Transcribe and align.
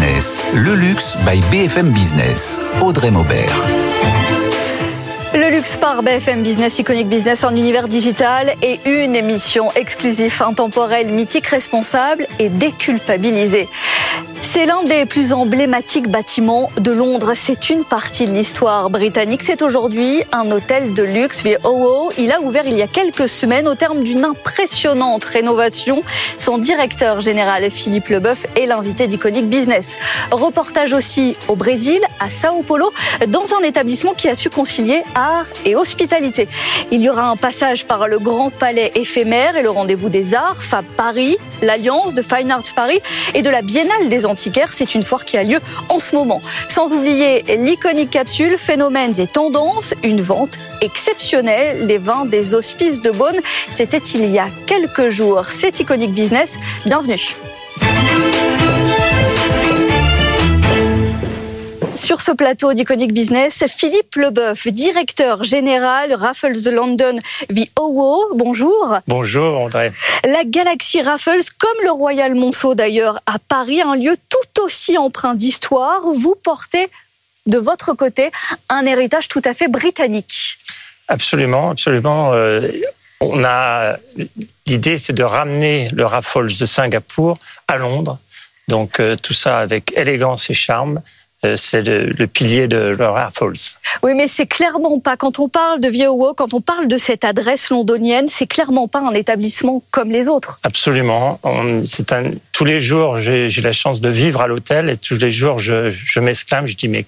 Le 0.00 0.74
luxe 0.76 1.16
by 1.26 1.40
BFM 1.50 1.90
Business. 1.90 2.60
Audrey 2.80 3.10
Maubert. 3.10 3.52
Le 5.34 5.50
luxe 5.50 5.76
par 5.76 6.04
BFM 6.04 6.42
Business, 6.42 6.78
Iconic 6.78 7.08
Business 7.08 7.42
en 7.42 7.50
univers 7.50 7.88
digital 7.88 8.54
et 8.62 8.78
une 8.86 9.16
émission 9.16 9.72
exclusive, 9.74 10.40
intemporelle, 10.40 11.10
mythique, 11.10 11.48
responsable 11.48 12.26
et 12.38 12.48
déculpabilisée. 12.48 13.68
C'est 14.42 14.66
l'un 14.66 14.82
des 14.84 15.04
plus 15.04 15.32
emblématiques 15.32 16.08
bâtiments 16.08 16.70
de 16.78 16.90
Londres. 16.90 17.32
C'est 17.34 17.70
une 17.70 17.84
partie 17.84 18.24
de 18.24 18.30
l'histoire 18.30 18.88
britannique. 18.88 19.42
C'est 19.42 19.62
aujourd'hui 19.62 20.22
un 20.32 20.50
hôtel 20.50 20.94
de 20.94 21.02
luxe, 21.02 21.42
The 21.42 21.58
OO. 21.64 22.10
Il 22.18 22.32
a 22.32 22.40
ouvert 22.40 22.66
il 22.66 22.76
y 22.76 22.82
a 22.82 22.86
quelques 22.86 23.28
semaines 23.28 23.68
au 23.68 23.74
terme 23.74 24.02
d'une 24.02 24.24
impressionnante 24.24 25.24
rénovation. 25.24 26.02
Son 26.36 26.58
directeur 26.58 27.20
général, 27.20 27.70
Philippe 27.70 28.08
Leboeuf, 28.08 28.46
est 28.56 28.66
l'invité 28.66 29.06
d'Iconic 29.06 29.48
Business. 29.48 29.98
Reportage 30.30 30.92
aussi 30.92 31.36
au 31.48 31.56
Brésil, 31.56 32.00
à 32.20 32.30
Sao 32.30 32.62
Paulo, 32.62 32.92
dans 33.28 33.44
un 33.58 33.62
établissement 33.64 34.14
qui 34.14 34.28
a 34.28 34.34
su 34.34 34.50
concilier 34.50 35.02
art 35.14 35.46
et 35.64 35.76
hospitalité. 35.76 36.48
Il 36.90 37.00
y 37.00 37.10
aura 37.10 37.28
un 37.28 37.36
passage 37.36 37.86
par 37.86 38.08
le 38.08 38.18
Grand 38.18 38.50
Palais 38.50 38.92
éphémère 38.94 39.56
et 39.56 39.62
le 39.62 39.70
rendez-vous 39.70 40.08
des 40.08 40.34
arts, 40.34 40.62
Fab 40.62 40.84
Paris, 40.96 41.36
l'Alliance 41.62 42.14
de 42.14 42.22
Fine 42.22 42.50
Arts 42.50 42.74
Paris 42.74 43.00
et 43.34 43.42
de 43.42 43.50
la 43.50 43.62
Biennale 43.62 44.08
des 44.08 44.26
Antiquaires. 44.26 44.72
C'est 44.72 44.94
une 44.94 45.02
foire 45.02 45.24
qui 45.24 45.36
a 45.36 45.42
lieu 45.42 45.58
en 45.88 45.98
ce 45.98 46.14
moment. 46.14 46.40
Sans 46.68 46.92
oublier 46.92 47.44
l'iconique 47.58 48.10
capsule 48.10 48.58
Phénomènes 48.58 49.18
et 49.20 49.26
tendances, 49.26 49.94
une 50.02 50.20
vente 50.20 50.58
exceptionnelle 50.80 51.86
des 51.86 51.98
vins 51.98 52.24
des 52.24 52.54
hospices 52.54 53.00
de 53.00 53.10
Beaune. 53.10 53.38
C'était 53.68 53.98
il 53.98 54.28
y 54.30 54.38
a 54.38 54.48
quelques 54.66 55.08
jours. 55.10 55.44
C'est 55.46 55.80
Iconic 55.80 56.12
Business. 56.12 56.58
Bienvenue. 56.84 57.36
Sur 62.08 62.22
ce 62.22 62.32
plateau 62.32 62.72
d'Iconic 62.72 63.12
Business, 63.12 63.66
Philippe 63.68 64.14
Leboeuf, 64.16 64.66
directeur 64.68 65.44
général 65.44 66.14
Raffles 66.14 66.70
London 66.72 67.18
VOO. 67.50 68.30
Bonjour. 68.34 68.96
Bonjour 69.06 69.60
André. 69.60 69.92
La 70.24 70.42
galaxie 70.46 71.02
Raffles, 71.02 71.44
comme 71.58 71.84
le 71.84 71.90
Royal 71.90 72.34
Monceau 72.34 72.74
d'ailleurs 72.74 73.20
à 73.26 73.38
Paris, 73.38 73.82
un 73.82 73.94
lieu 73.94 74.16
tout 74.30 74.62
aussi 74.62 74.96
empreint 74.96 75.34
d'histoire. 75.34 76.00
Vous 76.00 76.34
portez 76.34 76.88
de 77.44 77.58
votre 77.58 77.92
côté 77.92 78.30
un 78.70 78.86
héritage 78.86 79.28
tout 79.28 79.42
à 79.44 79.52
fait 79.52 79.68
britannique. 79.68 80.56
Absolument, 81.08 81.72
absolument. 81.72 82.32
Euh, 82.32 82.70
on 83.20 83.44
a 83.44 83.98
l'idée, 84.64 84.96
c'est 84.96 85.12
de 85.12 85.24
ramener 85.24 85.90
le 85.92 86.06
Raffles 86.06 86.56
de 86.58 86.64
Singapour 86.64 87.36
à 87.66 87.76
Londres. 87.76 88.18
Donc 88.68 88.98
euh, 88.98 89.14
tout 89.14 89.34
ça 89.34 89.58
avec 89.58 89.92
élégance 89.94 90.48
et 90.48 90.54
charme. 90.54 91.02
Euh, 91.44 91.56
c'est 91.56 91.82
le, 91.82 92.26
pilier 92.26 92.66
de 92.66 92.96
leur 92.98 93.14
Raffles. 93.14 93.52
Oui, 94.02 94.14
mais 94.16 94.26
c'est 94.26 94.46
clairement 94.46 94.98
pas, 94.98 95.16
quand 95.16 95.38
on 95.38 95.48
parle 95.48 95.80
de 95.80 95.88
VOO, 95.88 96.34
quand 96.34 96.52
on 96.52 96.60
parle 96.60 96.88
de 96.88 96.96
cette 96.96 97.24
adresse 97.24 97.70
londonienne, 97.70 98.26
c'est 98.26 98.48
clairement 98.48 98.88
pas 98.88 98.98
un 98.98 99.14
établissement 99.14 99.84
comme 99.92 100.10
les 100.10 100.26
autres. 100.26 100.58
Absolument. 100.64 101.38
Un, 101.44 101.82
tous 102.52 102.64
les 102.64 102.80
jours, 102.80 103.18
j'ai 103.18 103.48
la 103.62 103.72
chance 103.72 104.00
de 104.00 104.08
vivre 104.08 104.40
à 104.40 104.48
l'hôtel 104.48 104.90
et 104.90 104.96
tous 104.96 105.18
les 105.20 105.30
jours, 105.30 105.60
je, 105.60 105.92
je 105.92 106.18
m'exclame, 106.18 106.66
je 106.66 106.74
dis, 106.74 106.88
mais 106.88 107.04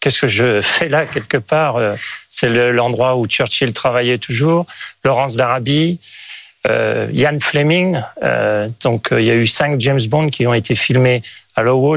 qu'est-ce 0.00 0.20
que 0.20 0.28
je 0.28 0.60
fais 0.60 0.90
là 0.90 1.06
quelque 1.06 1.38
part? 1.38 1.76
Euh, 1.76 1.94
C'est 2.28 2.50
l'endroit 2.72 3.16
où 3.16 3.26
Churchill 3.26 3.72
travaillait 3.72 4.18
toujours, 4.18 4.66
Laurence 5.04 5.36
d'Arabie, 5.36 6.00
euh, 6.68 7.08
Ian 7.12 7.38
Fleming. 7.40 7.98
Euh, 8.22 8.68
donc, 8.82 9.08
il 9.12 9.24
y 9.24 9.30
a 9.30 9.34
eu 9.34 9.46
cinq 9.46 9.80
James 9.80 10.00
Bond 10.08 10.28
qui 10.28 10.46
ont 10.46 10.54
été 10.54 10.74
filmés 10.74 11.22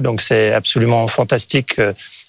donc 0.01 0.21
c'est 0.21 0.53
absolument 0.53 1.07
fantastique. 1.07 1.79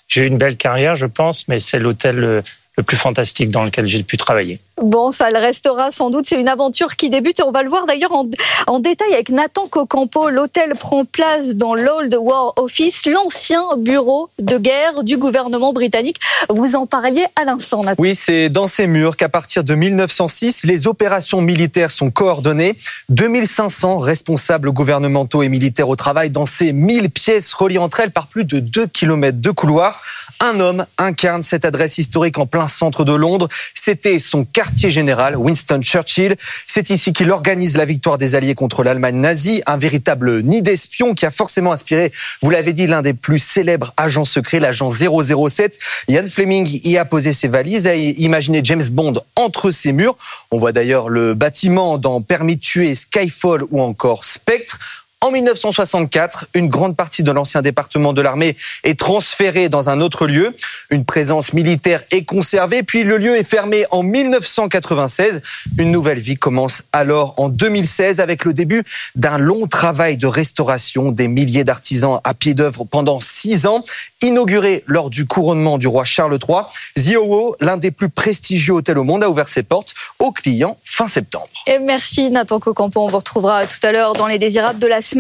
J'ai 0.08 0.24
eu 0.24 0.26
une 0.26 0.38
belle 0.38 0.56
carrière, 0.56 0.94
je 0.94 1.06
pense, 1.06 1.48
mais 1.48 1.60
c'est 1.60 1.78
l'hôtel 1.78 2.42
le 2.76 2.82
plus 2.82 2.96
fantastique 2.96 3.50
dans 3.50 3.64
lequel 3.64 3.86
j'ai 3.86 4.02
pu 4.02 4.16
travailler. 4.16 4.58
Bon, 4.82 5.12
ça 5.12 5.30
le 5.30 5.38
restera 5.38 5.92
sans 5.92 6.10
doute. 6.10 6.24
C'est 6.26 6.40
une 6.40 6.48
aventure 6.48 6.96
qui 6.96 7.08
débute 7.08 7.38
et 7.38 7.42
on 7.44 7.52
va 7.52 7.62
le 7.62 7.68
voir 7.68 7.86
d'ailleurs 7.86 8.12
en, 8.12 8.78
détail 8.80 9.14
avec 9.14 9.28
Nathan 9.28 9.68
Cocampo. 9.68 10.30
L'hôtel 10.30 10.74
prend 10.74 11.04
place 11.04 11.54
dans 11.54 11.74
l'Old 11.74 12.14
War 12.18 12.54
Office, 12.56 13.06
l'ancien 13.06 13.62
bureau 13.76 14.30
de 14.40 14.58
guerre 14.58 15.04
du 15.04 15.16
gouvernement 15.16 15.72
britannique. 15.72 16.16
Vous 16.50 16.74
en 16.74 16.86
parliez 16.86 17.24
à 17.40 17.44
l'instant, 17.44 17.84
Nathan. 17.84 18.02
Oui, 18.02 18.16
c'est 18.16 18.48
dans 18.48 18.66
ces 18.66 18.88
murs 18.88 19.16
qu'à 19.16 19.28
partir 19.28 19.62
de 19.62 19.74
1906, 19.74 20.64
les 20.64 20.88
opérations 20.88 21.40
militaires 21.40 21.92
sont 21.92 22.10
coordonnées. 22.10 22.76
2500 23.10 23.98
responsables 23.98 24.72
gouvernementaux 24.72 25.44
et 25.44 25.48
militaires 25.48 25.88
au 25.88 25.96
travail 25.96 26.30
dans 26.30 26.46
ces 26.46 26.72
1000 26.72 27.10
pièces 27.10 27.52
reliées 27.54 27.78
entre 27.78 28.00
elles 28.00 28.10
par 28.10 28.26
plus 28.26 28.44
de 28.44 28.58
2 28.58 28.88
km 28.88 29.40
de 29.40 29.50
couloirs. 29.52 30.02
Un 30.40 30.60
homme 30.60 30.86
incarne 30.98 31.42
cette 31.42 31.64
adresse 31.64 31.98
historique 31.98 32.38
en 32.38 32.46
plein 32.46 32.68
centre 32.68 33.04
de 33.04 33.12
Londres. 33.12 33.48
C'était 33.74 34.18
son 34.18 34.44
quartier 34.44 34.90
général, 34.90 35.36
Winston 35.36 35.80
Churchill. 35.80 36.36
C'est 36.66 36.90
ici 36.90 37.12
qu'il 37.12 37.30
organise 37.30 37.76
la 37.76 37.84
victoire 37.84 38.18
des 38.18 38.34
Alliés 38.34 38.54
contre 38.54 38.82
l'Allemagne 38.82 39.16
nazie, 39.16 39.62
un 39.66 39.76
véritable 39.76 40.42
nid 40.42 40.62
d'espions 40.62 41.14
qui 41.14 41.24
a 41.26 41.30
forcément 41.30 41.72
inspiré, 41.72 42.12
vous 42.42 42.50
l'avez 42.50 42.72
dit, 42.72 42.86
l'un 42.86 43.02
des 43.02 43.14
plus 43.14 43.38
célèbres 43.38 43.92
agents 43.96 44.24
secrets, 44.24 44.60
l'agent 44.60 44.90
007. 44.90 45.78
Ian 46.08 46.24
Fleming 46.28 46.80
y 46.84 46.98
a 46.98 47.04
posé 47.04 47.32
ses 47.32 47.48
valises, 47.48 47.86
a 47.86 47.94
imaginé 47.94 48.60
James 48.64 48.88
Bond 48.90 49.14
entre 49.36 49.70
ses 49.70 49.92
murs. 49.92 50.16
On 50.50 50.58
voit 50.58 50.72
d'ailleurs 50.72 51.08
le 51.08 51.34
bâtiment 51.34 51.98
dans 51.98 52.20
Permis 52.20 52.56
de 52.56 52.60
tuer, 52.60 52.94
Skyfall 52.94 53.62
ou 53.70 53.80
encore 53.80 54.24
Spectre. 54.24 54.78
En 55.24 55.30
1964, 55.30 56.48
une 56.52 56.68
grande 56.68 56.96
partie 56.96 57.22
de 57.22 57.32
l'ancien 57.32 57.62
département 57.62 58.12
de 58.12 58.20
l'armée 58.20 58.58
est 58.82 58.98
transférée 58.98 59.70
dans 59.70 59.88
un 59.88 60.02
autre 60.02 60.26
lieu. 60.26 60.54
Une 60.90 61.06
présence 61.06 61.54
militaire 61.54 62.02
est 62.10 62.26
conservée, 62.26 62.82
puis 62.82 63.04
le 63.04 63.16
lieu 63.16 63.34
est 63.34 63.42
fermé 63.42 63.86
en 63.90 64.02
1996. 64.02 65.40
Une 65.78 65.90
nouvelle 65.90 66.20
vie 66.20 66.36
commence 66.36 66.82
alors 66.92 67.32
en 67.38 67.48
2016 67.48 68.20
avec 68.20 68.44
le 68.44 68.52
début 68.52 68.84
d'un 69.14 69.38
long 69.38 69.66
travail 69.66 70.18
de 70.18 70.26
restauration 70.26 71.10
des 71.10 71.26
milliers 71.26 71.64
d'artisans 71.64 72.20
à 72.22 72.34
pied 72.34 72.52
d'œuvre 72.52 72.84
pendant 72.84 73.18
six 73.18 73.64
ans. 73.64 73.82
Inauguré 74.20 74.84
lors 74.86 75.08
du 75.08 75.24
couronnement 75.24 75.78
du 75.78 75.86
roi 75.86 76.04
Charles 76.04 76.38
III, 76.46 76.64
Ziowo, 76.98 77.56
l'un 77.60 77.78
des 77.78 77.92
plus 77.92 78.10
prestigieux 78.10 78.74
hôtels 78.74 78.98
au 78.98 79.04
monde, 79.04 79.24
a 79.24 79.30
ouvert 79.30 79.48
ses 79.48 79.62
portes 79.62 79.94
aux 80.18 80.32
clients 80.32 80.76
fin 80.84 81.08
septembre. 81.08 81.48
Et 81.66 81.78
merci 81.78 82.28
Nathan 82.28 82.60
Cocampo. 82.60 83.00
On 83.00 83.08
vous 83.08 83.16
retrouvera 83.16 83.66
tout 83.66 83.78
à 83.82 83.90
l'heure 83.90 84.12
dans 84.12 84.26
les 84.26 84.38
désirables 84.38 84.78
de 84.78 84.86
la 84.86 85.00
semaine. 85.00 85.13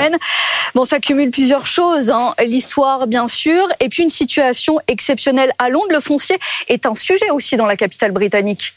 Bon, 0.74 0.84
ça 0.84 1.00
cumule 1.00 1.30
plusieurs 1.30 1.66
choses. 1.66 2.10
Hein. 2.10 2.34
L'histoire, 2.44 3.06
bien 3.06 3.28
sûr, 3.28 3.66
et 3.80 3.88
puis 3.88 4.02
une 4.02 4.10
situation 4.10 4.80
exceptionnelle 4.88 5.52
à 5.58 5.68
Londres. 5.68 5.88
Le 5.90 6.00
foncier 6.00 6.36
est 6.68 6.86
un 6.86 6.94
sujet 6.94 7.30
aussi 7.30 7.56
dans 7.56 7.66
la 7.66 7.76
capitale 7.76 8.12
britannique 8.12 8.74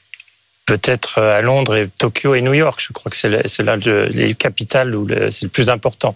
peut-être 0.68 1.18
euh, 1.18 1.40
à 1.40 1.42
Londres 1.42 1.76
et 1.76 1.90
Tokyo 1.98 2.36
et 2.36 2.42
New 2.42 2.54
York. 2.54 2.80
Je 2.86 2.94
crois 2.94 3.10
que 3.10 3.18
c'est 3.18 3.64
là 3.64 3.78
les 4.12 4.36
capitales 4.36 4.96
où 4.96 5.08
c'est 5.08 5.44
le 5.44 5.50
plus 5.50 5.70
important. 5.70 6.14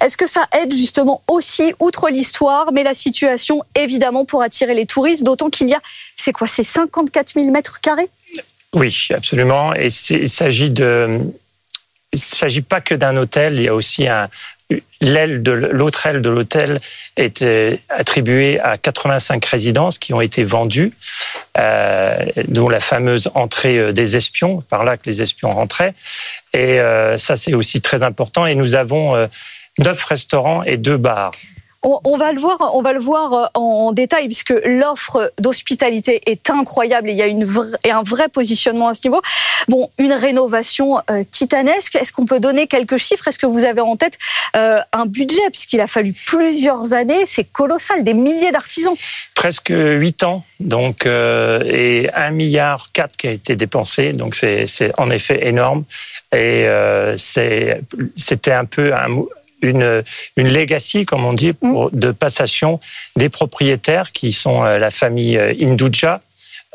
Est-ce 0.00 0.16
que 0.16 0.28
ça 0.28 0.46
aide 0.60 0.72
justement 0.72 1.22
aussi, 1.26 1.74
outre 1.80 2.08
l'histoire, 2.10 2.72
mais 2.72 2.84
la 2.84 2.94
situation, 2.94 3.62
évidemment, 3.74 4.24
pour 4.24 4.42
attirer 4.42 4.74
les 4.74 4.86
touristes, 4.86 5.24
d'autant 5.24 5.50
qu'il 5.50 5.68
y 5.68 5.74
a, 5.74 5.80
c'est 6.14 6.32
quoi, 6.32 6.46
c'est 6.46 6.62
54 6.62 7.32
000 7.34 7.50
mètres 7.50 7.80
carrés? 7.80 8.10
Oui, 8.74 9.08
absolument. 9.14 9.74
Et 9.74 9.88
il 10.10 10.30
s'agit 10.30 10.68
de, 10.68 11.20
il 12.16 12.20
ne 12.20 12.36
s'agit 12.36 12.62
pas 12.62 12.80
que 12.80 12.94
d'un 12.94 13.16
hôtel, 13.16 13.54
il 13.58 13.64
y 13.64 13.68
a 13.68 13.74
aussi 13.74 14.08
un, 14.08 14.28
l'aile 15.00 15.42
de 15.42 15.52
l'autre 15.52 16.06
aile 16.06 16.20
de 16.20 16.30
l'hôtel 16.30 16.80
était 17.16 17.80
attribuée 17.88 18.58
à 18.60 18.78
85 18.78 19.44
résidences 19.44 19.98
qui 19.98 20.12
ont 20.14 20.20
été 20.20 20.44
vendues, 20.44 20.92
euh, 21.58 22.24
dont 22.48 22.68
la 22.68 22.80
fameuse 22.80 23.30
entrée 23.34 23.78
euh, 23.78 23.92
des 23.92 24.16
espions, 24.16 24.62
par 24.62 24.84
là 24.84 24.96
que 24.96 25.04
les 25.06 25.22
espions 25.22 25.50
rentraient. 25.50 25.94
Et 26.52 26.80
euh, 26.80 27.18
ça, 27.18 27.36
c'est 27.36 27.54
aussi 27.54 27.80
très 27.80 28.02
important. 28.02 28.46
Et 28.46 28.54
nous 28.54 28.74
avons 28.74 29.14
euh, 29.14 29.26
neuf 29.78 30.02
restaurants 30.04 30.62
et 30.64 30.76
deux 30.76 30.96
bars. 30.96 31.32
On, 31.88 32.16
va 32.16 32.32
le 32.32 32.40
voir, 32.40 32.74
on 32.74 32.82
va 32.82 32.92
le 32.92 32.98
voir 32.98 33.32
euh, 33.32 33.46
en, 33.54 33.92
détail 33.92 34.26
puisque 34.26 34.52
l'offre 34.64 35.32
d'hospitalité 35.38 36.20
est 36.26 36.50
incroyable 36.50 37.08
et 37.08 37.12
il 37.12 37.18
y 37.18 37.90
a 37.90 37.96
un 37.96 38.02
vrai 38.02 38.28
positionnement 38.28 38.88
à 38.88 38.94
ce 38.94 39.06
niveau. 39.06 39.22
Bon, 39.68 39.88
une 39.98 40.12
rénovation 40.12 40.98
euh, 41.10 41.22
titanesque. 41.30 41.94
Est-ce 41.94 42.12
qu'on 42.12 42.26
peut 42.26 42.40
donner 42.40 42.66
quelques 42.66 42.96
chiffres? 42.96 43.28
Est-ce 43.28 43.38
que 43.38 43.46
vous 43.46 43.64
avez 43.64 43.82
en 43.82 43.94
tête 43.94 44.18
euh, 44.56 44.80
un 44.92 45.06
budget? 45.06 45.48
Puisqu'il 45.52 45.80
a 45.80 45.86
fallu 45.86 46.12
plusieurs 46.12 46.92
années 46.92 47.24
C'est 47.24 47.44
colossal, 47.44 48.02
des 48.02 48.14
milliers 48.14 48.50
d'artisans. 48.50 48.96
Presque 49.36 49.72
huit 49.72 50.24
ans, 50.24 50.44
donc 50.58 51.06
et 51.06 52.10
un 52.14 52.30
milliard 52.30 52.88
quatre 52.92 53.16
qui 53.16 53.28
a 53.28 53.30
été 53.30 53.54
dépensé. 53.54 54.12
Donc 54.12 54.34
c'est 54.34 54.66
en 54.98 55.10
effet 55.10 55.46
énorme 55.46 55.84
et 56.34 56.66
c'était 57.16 58.52
un 58.52 58.64
peu 58.64 58.92
un 58.92 59.08
une, 59.62 60.02
une 60.36 60.48
legacy, 60.48 61.06
comme 61.06 61.24
on 61.24 61.32
dit, 61.32 61.52
pour, 61.52 61.86
mm. 61.86 61.90
de 61.98 62.10
passation 62.10 62.80
des 63.16 63.28
propriétaires 63.28 64.12
qui 64.12 64.32
sont 64.32 64.64
euh, 64.64 64.78
la 64.78 64.90
famille 64.90 65.36
euh, 65.36 65.54
Induja 65.60 66.20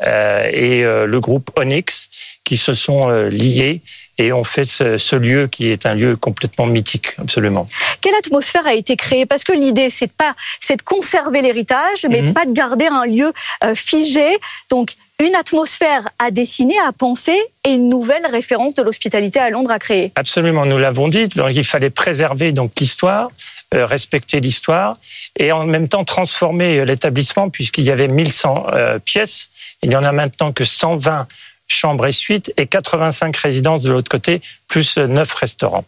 euh, 0.02 0.44
et 0.52 0.82
le 0.82 1.20
groupe 1.20 1.50
Onyx 1.56 2.08
qui 2.44 2.56
se 2.56 2.74
sont 2.74 3.08
liés 3.28 3.82
et 4.18 4.32
ont 4.32 4.42
fait 4.42 4.64
ce, 4.64 5.14
lieu 5.14 5.46
qui 5.46 5.68
est 5.68 5.86
un 5.86 5.94
lieu 5.94 6.16
complètement 6.16 6.66
mythique, 6.66 7.14
absolument. 7.18 7.68
Quelle 8.00 8.14
atmosphère 8.16 8.66
a 8.66 8.74
été 8.74 8.96
créée? 8.96 9.26
Parce 9.26 9.44
que 9.44 9.52
l'idée, 9.52 9.90
c'est 9.90 10.12
pas, 10.12 10.34
c'est 10.60 10.76
de 10.76 10.82
conserver 10.82 11.40
l'héritage, 11.40 12.04
mais 12.10 12.20
mhm. 12.20 12.34
pas 12.34 12.46
de 12.46 12.52
garder 12.52 12.86
un 12.86 13.04
lieu 13.04 13.32
figé. 13.74 14.38
Donc, 14.70 14.96
une 15.22 15.36
atmosphère 15.36 16.08
à 16.18 16.30
dessiner, 16.30 16.74
à 16.86 16.92
penser 16.92 17.38
et 17.64 17.70
une 17.70 17.88
nouvelle 17.88 18.26
référence 18.26 18.74
de 18.74 18.82
l'hospitalité 18.82 19.38
à 19.38 19.50
Londres 19.50 19.70
à 19.70 19.78
créer. 19.78 20.12
Absolument, 20.16 20.66
nous 20.66 20.78
l'avons 20.78 21.08
dit. 21.08 21.28
il 21.50 21.64
fallait 21.64 21.90
préserver 21.90 22.52
donc 22.52 22.72
l'histoire, 22.80 23.30
euh, 23.74 23.86
respecter 23.86 24.40
l'histoire 24.40 24.96
et 25.38 25.52
en 25.52 25.64
même 25.64 25.88
temps 25.88 26.04
transformer 26.04 26.78
euh, 26.78 26.84
l'établissement 26.84 27.50
puisqu'il 27.50 27.84
y 27.84 27.90
avait 27.90 28.08
1100 28.08 28.66
euh, 28.72 28.98
pièces. 28.98 29.50
Il 29.82 29.88
n'y 29.88 29.96
en 29.96 30.02
a 30.02 30.12
maintenant 30.12 30.52
que 30.52 30.64
120 30.64 31.28
chambres 31.68 32.06
et 32.06 32.12
suites 32.12 32.52
et 32.56 32.66
85 32.66 33.36
résidences 33.36 33.82
de 33.82 33.92
l'autre 33.92 34.10
côté, 34.10 34.42
plus 34.66 34.98
9 34.98 35.32
restaurants. 35.32 35.84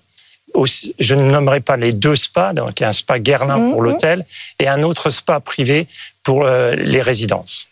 je 0.55 1.15
ne 1.15 1.31
nommerai 1.31 1.61
pas 1.61 1.77
les 1.77 1.93
deux 1.93 2.17
spas, 2.17 2.53
donc 2.53 2.81
un 2.81 2.93
spa 2.93 3.19
Guerlain 3.19 3.71
pour 3.71 3.81
mhm. 3.81 3.85
l'hôtel 3.85 4.27
et 4.61 4.69
un 4.69 4.83
autre 4.83 5.11
spa 5.11 5.41
privé 5.41 5.89
pour 6.23 6.47
les 6.47 7.03
résidences. 7.03 7.69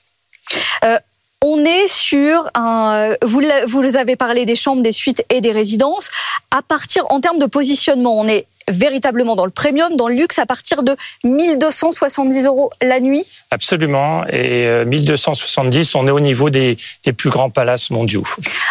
On 1.44 1.64
est 1.64 1.88
sur 1.88 2.48
un. 2.54 3.16
Vous, 3.24 3.42
vous 3.66 3.96
avez 3.96 4.14
parlé 4.14 4.44
des 4.44 4.54
chambres, 4.54 4.80
des 4.80 4.92
suites 4.92 5.24
et 5.28 5.40
des 5.40 5.50
résidences. 5.50 6.08
À 6.52 6.62
partir, 6.62 7.04
en 7.10 7.20
termes 7.20 7.40
de 7.40 7.46
positionnement, 7.46 8.16
on 8.16 8.28
est 8.28 8.46
véritablement 8.68 9.36
dans 9.36 9.44
le 9.44 9.50
premium, 9.50 9.96
dans 9.96 10.08
le 10.08 10.14
luxe, 10.14 10.38
à 10.38 10.46
partir 10.46 10.82
de 10.82 10.96
1270 11.24 12.44
euros 12.46 12.70
la 12.80 13.00
nuit 13.00 13.24
Absolument. 13.50 14.24
Et 14.28 14.66
1270, 14.84 15.94
euh, 15.94 15.98
on 15.98 16.06
est 16.06 16.10
au 16.10 16.20
niveau 16.20 16.50
des, 16.50 16.76
plus 17.16 17.30
grands 17.30 17.50
palaces 17.50 17.90
mondiaux. 17.90 18.24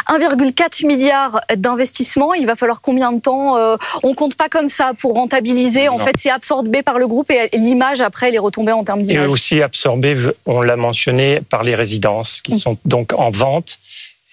1,4 0.07 0.85
milliard 0.85 1.41
d'investissements. 1.55 2.33
Il 2.33 2.45
va 2.45 2.55
falloir 2.55 2.81
combien 2.81 3.11
de 3.11 3.19
temps 3.19 3.57
euh, 3.57 3.77
On 4.03 4.13
compte 4.13 4.35
pas 4.35 4.49
comme 4.49 4.69
ça 4.69 4.93
pour 4.99 5.13
rentabiliser. 5.13 5.89
En 5.89 5.97
fait, 5.97 6.15
c'est 6.17 6.31
absorbé 6.31 6.81
par 6.81 6.99
le 6.99 7.07
groupe 7.07 7.29
et 7.31 7.49
l'image, 7.53 8.01
après, 8.01 8.29
elle 8.29 8.35
est 8.35 8.39
retombée 8.39 8.71
en 8.71 8.83
termes 8.83 9.01
d'image. 9.01 9.23
Et 9.23 9.27
aussi 9.27 9.61
absorbé, 9.61 10.17
on 10.45 10.61
l'a 10.61 10.75
mentionné, 10.75 11.39
par 11.49 11.63
les 11.63 11.75
résidences 11.75 12.41
qui 12.41 12.55
mm. 12.55 12.59
sont 12.59 12.77
donc 12.85 13.13
en 13.13 13.29
vente 13.29 13.79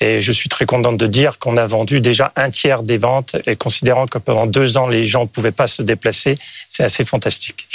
et 0.00 0.20
je 0.20 0.32
suis 0.32 0.48
très 0.48 0.66
contente 0.66 0.96
de 0.96 1.06
dire 1.06 1.38
qu'on 1.38 1.56
a 1.56 1.66
vendu 1.66 2.00
déjà 2.00 2.32
un 2.36 2.50
tiers 2.50 2.82
des 2.82 2.98
ventes 2.98 3.36
et 3.46 3.56
considérant 3.56 4.06
que 4.06 4.18
pendant 4.18 4.46
deux 4.46 4.76
ans, 4.76 4.86
les 4.86 5.04
gens 5.04 5.22
ne 5.22 5.28
pouvaient 5.28 5.52
pas 5.52 5.66
se 5.66 5.82
déplacer, 5.82 6.36
c'est 6.68 6.84
assez 6.84 7.04
fantastique. 7.04 7.68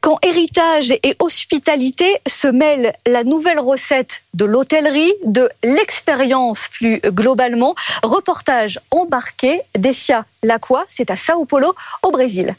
Quand 0.00 0.18
héritage 0.22 0.92
et 0.92 1.16
hospitalité 1.18 2.06
se 2.26 2.48
mêlent 2.48 2.92
la 3.06 3.24
nouvelle 3.24 3.58
recette 3.58 4.22
de 4.34 4.44
l'hôtellerie, 4.44 5.12
de 5.24 5.48
l'expérience 5.64 6.68
plus 6.68 7.00
globalement, 7.06 7.74
reportage 8.02 8.80
embarqué 8.90 9.60
d'Essia 9.76 10.24
Lacqua, 10.42 10.84
c'est 10.88 11.10
à 11.10 11.16
Sao 11.16 11.44
Paulo 11.44 11.74
au 12.02 12.10
Brésil. 12.10 12.54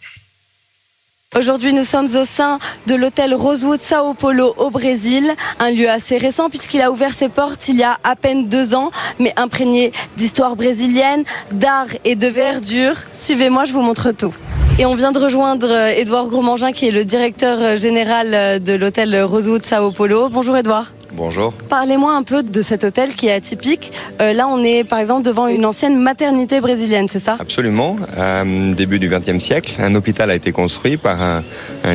Aujourd'hui, 1.37 1.71
nous 1.71 1.85
sommes 1.85 2.07
au 2.17 2.25
sein 2.25 2.59
de 2.87 2.95
l'hôtel 2.95 3.33
Rosewood 3.33 3.79
Sao 3.79 4.13
Paulo 4.13 4.53
au 4.57 4.69
Brésil, 4.69 5.31
un 5.59 5.71
lieu 5.71 5.89
assez 5.89 6.17
récent 6.17 6.49
puisqu'il 6.49 6.81
a 6.81 6.91
ouvert 6.91 7.13
ses 7.13 7.29
portes 7.29 7.69
il 7.69 7.77
y 7.77 7.83
a 7.83 7.97
à 8.03 8.17
peine 8.17 8.49
deux 8.49 8.75
ans, 8.75 8.91
mais 9.17 9.31
imprégné 9.37 9.93
d'histoire 10.17 10.57
brésilienne, 10.57 11.23
d'art 11.53 11.87
et 12.03 12.15
de 12.15 12.27
verdure. 12.27 12.95
Suivez-moi, 13.15 13.63
je 13.63 13.71
vous 13.71 13.81
montre 13.81 14.11
tout. 14.11 14.33
Et 14.77 14.85
on 14.85 14.95
vient 14.95 15.13
de 15.13 15.19
rejoindre 15.19 15.71
Edouard 15.71 16.27
Grosmangin 16.27 16.73
qui 16.73 16.89
est 16.89 16.91
le 16.91 17.05
directeur 17.05 17.77
général 17.77 18.61
de 18.61 18.73
l'hôtel 18.73 19.17
Rosewood 19.23 19.65
Sao 19.65 19.91
Paulo. 19.91 20.27
Bonjour 20.27 20.57
Edouard. 20.57 20.91
Bonjour. 21.13 21.53
Parlez-moi 21.69 22.15
un 22.15 22.23
peu 22.23 22.41
de 22.41 22.61
cet 22.61 22.85
hôtel 22.85 23.13
qui 23.13 23.27
est 23.27 23.33
atypique. 23.33 23.91
Euh, 24.21 24.31
là, 24.31 24.47
on 24.47 24.63
est 24.63 24.83
par 24.83 24.99
exemple 24.99 25.23
devant 25.23 25.47
une 25.47 25.65
ancienne 25.65 25.99
maternité 25.99 26.61
brésilienne, 26.61 27.07
c'est 27.09 27.19
ça? 27.19 27.35
Absolument. 27.39 27.97
Euh, 28.17 28.73
début 28.73 28.97
du 28.97 29.09
XXe 29.09 29.43
siècle, 29.43 29.75
un 29.79 29.93
hôpital 29.93 30.29
a 30.31 30.35
été 30.35 30.51
construit 30.51 30.97
par 30.97 31.21
un, 31.21 31.43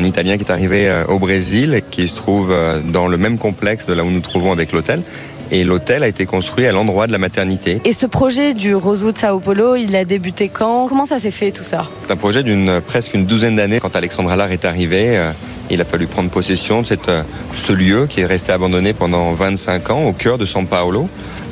Italien 0.03 0.37
qui 0.37 0.43
est 0.43 0.51
arrivé 0.51 0.87
euh, 0.87 1.05
au 1.05 1.17
Brésil 1.17 1.73
et 1.73 1.81
qui 1.81 2.07
se 2.07 2.15
trouve 2.15 2.55
dans 2.91 3.07
le 3.07 3.17
même 3.17 3.37
complexe 3.37 3.87
de 3.87 3.93
là 3.93 4.03
où 4.03 4.07
nous 4.07 4.17
nous 4.17 4.21
trouvons 4.21 4.51
avec 4.51 4.71
l'hôtel. 4.71 5.01
Et 5.51 5.63
l'hôtel 5.63 6.03
a 6.03 6.07
été 6.07 6.25
construit 6.25 6.65
à 6.65 6.71
l'endroit 6.71 7.07
de 7.07 7.11
la 7.11 7.17
maternité. 7.17 7.81
Et 7.85 7.93
ce 7.93 8.05
projet 8.05 8.53
du 8.53 8.75
Rosewood 8.75 9.17
Sao 9.17 9.39
Paulo, 9.39 9.75
il 9.75 9.95
a 9.95 10.05
débuté 10.05 10.49
quand? 10.49 10.87
Comment 10.87 11.05
ça 11.05 11.19
s'est 11.19 11.31
fait 11.31 11.51
tout 11.51 11.63
ça? 11.63 11.87
C'est 12.01 12.11
un 12.11 12.17
projet 12.17 12.43
d'une 12.43 12.81
presque 12.81 13.13
une 13.13 13.25
douzaine 13.25 13.55
d'années. 13.55 13.79
Quand 13.79 13.95
Alexandre 13.95 14.31
Allard 14.31 14.51
est 14.51 14.65
arrivé, 14.65 15.17
il 15.69 15.81
a 15.81 15.85
fallu 15.85 16.07
prendre 16.07 16.29
possession 16.29 16.81
de 16.81 16.87
cette, 16.87 17.09
euh, 17.09 17.23
ce 17.55 17.73
lieu 17.73 18.07
qui 18.07 18.21
est 18.21 18.25
resté 18.25 18.51
abandonné 18.51 18.93
pendant 18.93 19.31
25 19.33 19.89
ans 19.89 20.03
au 20.05 20.13
cœur 20.13 20.37
de 20.37 20.45
São 20.45 20.65
Paulo. 20.65 21.09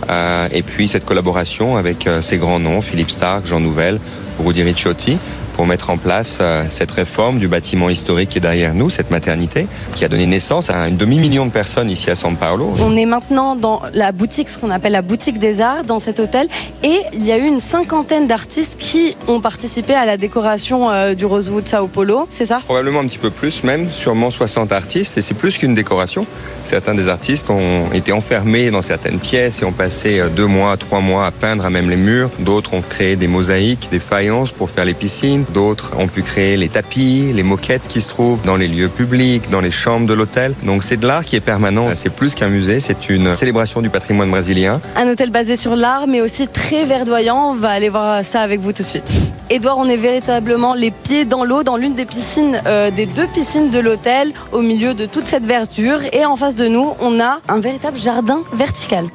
Euh, 0.09 0.47
et 0.51 0.61
puis 0.61 0.87
cette 0.87 1.05
collaboration 1.05 1.77
avec 1.77 2.07
euh, 2.07 2.21
ces 2.21 2.37
grands 2.37 2.59
noms, 2.59 2.81
Philippe 2.81 3.11
Stark, 3.11 3.45
Jean 3.45 3.59
Nouvel, 3.59 3.99
Rudy 4.39 4.63
Ricciotti, 4.63 5.17
pour 5.55 5.65
mettre 5.65 5.89
en 5.89 5.97
place 5.97 6.39
euh, 6.41 6.65
cette 6.67 6.91
réforme 6.91 7.39
du 7.39 7.47
bâtiment 7.47 7.89
historique 7.89 8.29
qui 8.29 8.39
est 8.39 8.41
derrière 8.41 8.73
nous, 8.73 8.89
cette 8.89 9.09
maternité, 9.09 9.67
qui 9.95 10.03
a 10.03 10.09
donné 10.09 10.25
naissance 10.25 10.69
à 10.69 10.75
un 10.75 10.91
demi-million 10.91 11.45
de 11.45 11.51
personnes 11.51 11.89
ici 11.89 12.11
à 12.11 12.15
São 12.15 12.35
Paulo. 12.35 12.73
On 12.81 12.97
est 12.97 13.05
maintenant 13.05 13.55
dans 13.55 13.81
la 13.93 14.11
boutique, 14.11 14.49
ce 14.49 14.59
qu'on 14.59 14.69
appelle 14.69 14.91
la 14.91 15.01
boutique 15.01 15.39
des 15.39 15.61
arts, 15.61 15.85
dans 15.85 16.01
cet 16.01 16.19
hôtel, 16.19 16.49
et 16.83 16.99
il 17.13 17.25
y 17.25 17.31
a 17.31 17.37
eu 17.37 17.45
une 17.45 17.61
cinquantaine 17.61 18.27
d'artistes 18.27 18.77
qui 18.77 19.15
ont 19.29 19.39
participé 19.39 19.93
à 19.93 20.05
la 20.05 20.17
décoration 20.17 20.91
euh, 20.91 21.13
du 21.13 21.25
Rosewood 21.25 21.65
Sao 21.67 21.87
Paulo, 21.87 22.27
c'est 22.29 22.45
ça? 22.45 22.59
Probablement 22.65 22.99
un 22.99 23.05
petit 23.05 23.17
peu 23.17 23.29
plus 23.29 23.63
même, 23.63 23.89
sûrement 23.91 24.29
60 24.29 24.73
artistes, 24.73 25.17
et 25.17 25.21
c'est 25.21 25.35
plus 25.35 25.57
qu'une 25.57 25.73
décoration. 25.73 26.25
Certains 26.65 26.95
des 26.95 27.07
artistes 27.07 27.49
ont 27.49 27.93
été 27.93 28.11
enfermés 28.11 28.71
dans 28.71 28.81
certaines 28.81 29.19
pièces 29.19 29.61
et 29.61 29.65
ont 29.65 29.71
passé 29.71 30.19
euh, 30.19 30.27
deux 30.27 30.47
mois, 30.47 30.75
trois 30.75 30.99
mois 30.99 31.27
à 31.27 31.31
peindre 31.31 31.65
à 31.65 31.69
même 31.69 31.89
les 31.89 31.95
murs. 31.95 32.29
D'autres 32.39 32.73
ont 32.73 32.81
créé 32.81 33.15
des 33.15 33.29
mosaïques, 33.29 33.87
des 33.89 33.99
faïences 33.99 34.51
pour 34.51 34.69
faire 34.69 34.83
les 34.83 34.93
piscines. 34.93 35.44
D'autres 35.53 35.91
ont 35.97 36.07
pu 36.07 36.21
créer 36.21 36.57
les 36.57 36.69
tapis, 36.69 37.31
les 37.33 37.43
moquettes 37.43 37.87
qui 37.87 38.01
se 38.01 38.09
trouvent 38.09 38.41
dans 38.45 38.55
les 38.55 38.67
lieux 38.67 38.89
publics, 38.89 39.49
dans 39.49 39.61
les 39.61 39.71
chambres 39.71 40.07
de 40.07 40.13
l'hôtel. 40.13 40.53
Donc 40.63 40.83
c'est 40.83 40.97
de 40.97 41.07
l'art 41.07 41.25
qui 41.25 41.35
est 41.35 41.41
permanent. 41.41 41.89
C'est 41.93 42.09
plus 42.09 42.35
qu'un 42.35 42.49
musée, 42.49 42.79
c'est 42.79 43.09
une 43.09 43.33
célébration 43.33 43.81
du 43.81 43.89
patrimoine 43.89 44.29
brésilien. 44.29 44.81
Un 44.95 45.07
hôtel 45.07 45.29
basé 45.31 45.55
sur 45.55 45.75
l'art, 45.75 46.07
mais 46.07 46.21
aussi 46.21 46.47
très 46.47 46.85
verdoyant. 46.85 47.51
On 47.51 47.53
va 47.53 47.69
aller 47.69 47.89
voir 47.89 48.23
ça 48.23 48.41
avec 48.41 48.59
vous 48.59 48.73
tout 48.73 48.83
de 48.83 48.87
suite. 48.87 49.11
Edouard, 49.49 49.77
on 49.77 49.87
est 49.87 49.97
véritablement 49.97 50.73
les 50.73 50.91
pieds 50.91 51.25
dans 51.25 51.43
l'eau, 51.43 51.63
dans 51.63 51.77
l'une 51.77 51.95
des 51.95 52.05
piscines, 52.05 52.61
euh, 52.65 52.89
des 52.91 53.05
deux 53.05 53.27
piscines 53.27 53.69
de 53.69 53.79
l'hôtel, 53.79 54.31
au 54.51 54.61
milieu 54.61 54.93
de 54.93 55.05
toute 55.05 55.27
cette 55.27 55.45
verdure. 55.45 55.99
Et 56.13 56.25
en 56.25 56.35
face 56.35 56.55
de 56.55 56.67
nous, 56.67 56.93
on 56.99 57.19
a 57.19 57.39
un 57.47 57.59
véritable 57.59 57.97
jardin 57.97 58.41
vertical. 58.53 59.05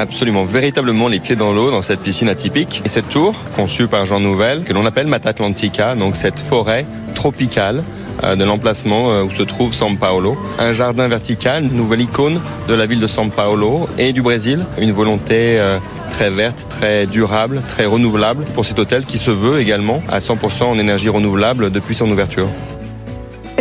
Absolument, 0.00 0.44
véritablement 0.44 1.08
les 1.08 1.20
pieds 1.20 1.36
dans 1.36 1.52
l'eau 1.52 1.70
dans 1.70 1.82
cette 1.82 2.00
piscine 2.00 2.30
atypique. 2.30 2.80
Et 2.86 2.88
cette 2.88 3.10
tour, 3.10 3.34
conçue 3.54 3.86
par 3.86 4.06
Jean 4.06 4.18
Nouvel, 4.18 4.62
que 4.64 4.72
l'on 4.72 4.86
appelle 4.86 5.06
Mata 5.06 5.28
Atlantica, 5.28 5.94
donc 5.94 6.16
cette 6.16 6.40
forêt 6.40 6.86
tropicale 7.14 7.82
euh, 8.24 8.34
de 8.34 8.44
l'emplacement 8.44 9.10
euh, 9.10 9.24
où 9.24 9.30
se 9.30 9.42
trouve 9.42 9.74
São 9.74 9.98
Paulo. 9.98 10.38
Un 10.58 10.72
jardin 10.72 11.06
vertical, 11.06 11.64
une 11.64 11.74
nouvelle 11.74 12.00
icône 12.00 12.40
de 12.66 12.72
la 12.72 12.86
ville 12.86 12.98
de 12.98 13.06
São 13.06 13.28
Paulo 13.28 13.90
et 13.98 14.14
du 14.14 14.22
Brésil. 14.22 14.64
Une 14.78 14.92
volonté 14.92 15.60
euh, 15.60 15.76
très 16.10 16.30
verte, 16.30 16.66
très 16.70 17.06
durable, 17.06 17.60
très 17.68 17.84
renouvelable 17.84 18.46
pour 18.54 18.64
cet 18.64 18.78
hôtel 18.78 19.04
qui 19.04 19.18
se 19.18 19.30
veut 19.30 19.60
également 19.60 20.02
à 20.08 20.20
100% 20.20 20.62
en 20.62 20.78
énergie 20.78 21.10
renouvelable 21.10 21.70
depuis 21.70 21.94
son 21.94 22.10
ouverture. 22.10 22.48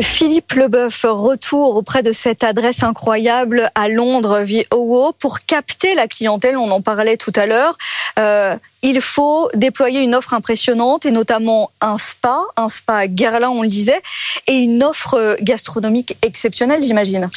Philippe 0.02 0.54
Leboeuf, 0.54 1.06
retour 1.08 1.76
auprès 1.76 2.04
de 2.04 2.12
cette 2.12 2.44
adresse 2.44 2.84
incroyable 2.84 3.72
à 3.76 3.88
Londres, 3.88 4.40
vie 4.42 4.66
Owo, 4.72 5.14
pour 5.14 5.42
capter 5.42 5.96
la 5.96 6.08
clientèle, 6.08 6.58
on 6.58 6.72
en 6.72 6.82
parlait 6.82 7.18
tout 7.18 7.34
à 7.36 7.46
l'heure. 7.46 7.78
Euh, 8.18 8.56
il 8.82 9.02
faut 9.02 9.50
déployer 9.56 10.02
une 10.02 10.16
offre 10.16 10.34
impressionnante 10.34 11.06
et 11.06 11.12
notamment 11.12 11.72
un 11.82 11.98
spa, 11.98 12.42
un 12.56 12.70
spa 12.70 13.08
Guerlain, 13.08 13.50
on 13.50 13.62
le 13.62 13.68
disait, 13.68 14.02
et 14.48 14.54
une 14.54 14.84
offre 14.84 15.38
gastronomique 15.42 16.18
exceptionnelle, 16.22 16.84
j'imagine. 16.84 17.30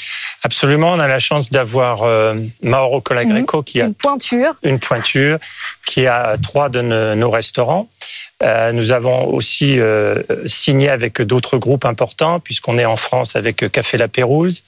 Absolument, 0.42 0.92
on 0.92 1.00
a 1.00 1.09
la 1.09 1.19
chance 1.19 1.50
d'avoir 1.50 2.04
euh, 2.04 2.35
Mauro 2.62 3.00
Colagreco 3.00 3.59
mhm. 3.59 3.64
qui 3.64 3.81
a 3.81 3.87
une 3.87 3.95
pointure, 3.95 4.54
une 4.62 4.78
pointure 4.78 5.38
qui 5.85 6.07
a 6.07 6.37
trois 6.40 6.69
de 6.69 6.81
nos 6.81 7.31
restaurants. 7.31 7.88
Euh, 8.43 8.73
nous 8.73 8.93
avons 8.93 9.27
aussi 9.33 9.79
euh, 9.79 10.23
signé 10.47 10.89
avec 10.89 11.23
d'autres 11.23 11.59
groupes 11.59 11.85
importants, 11.85 12.41
puisqu'on 12.41 12.79
est 12.79 12.85
en 12.85 12.97
France 12.97 13.37
avec 13.37 13.71
Café 13.71 13.99
La 13.99 14.09
Pérouse. 14.09 14.63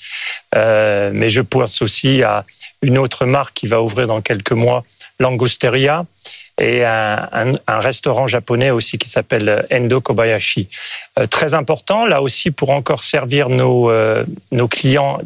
Euh, 0.55 1.11
mais 1.13 1.29
je 1.29 1.41
pense 1.41 1.83
aussi 1.83 2.23
à 2.23 2.45
une 2.83 2.99
autre 2.99 3.27
marque 3.27 3.55
qui 3.55 3.67
va 3.67 3.83
ouvrir 3.83 4.07
dans 4.07 4.21
quelques 4.21 4.53
mois, 4.53 4.85
Langosteria 5.19 6.07
et 6.61 6.85
un, 6.85 7.55
restaurant 7.67 8.27
japonais 8.27 8.71
aussi 8.71 8.97
qui 8.99 9.09
s'appelle 9.09 9.67
Endo 9.73 10.01
Kobayashi. 10.01 10.69
très 11.31 11.53
important, 11.55 12.07
là 12.07 12.23
aussi, 12.23 12.51
pour 12.51 12.71
encore 12.71 13.03
servir 13.03 13.49
nos, 13.49 13.91
nos 14.53 14.69
clients 14.69 15.19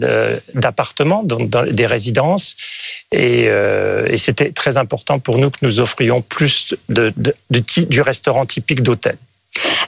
d'appartements, 0.55 1.23
des 1.25 1.87
résidences. 1.87 2.57
Euh, 3.15 4.07
et, 4.09 4.19
c'était 4.19 4.53
très 4.53 4.77
important 4.77 5.19
pour 5.19 5.39
nous 5.39 5.51
que 5.51 5.59
nous 5.63 5.81
offrions 5.81 6.21
plus 6.21 6.75
de, 6.89 7.13
du 7.51 8.01
restaurant 8.01 8.45
typique 8.45 8.83
d'hôtel. 8.83 9.17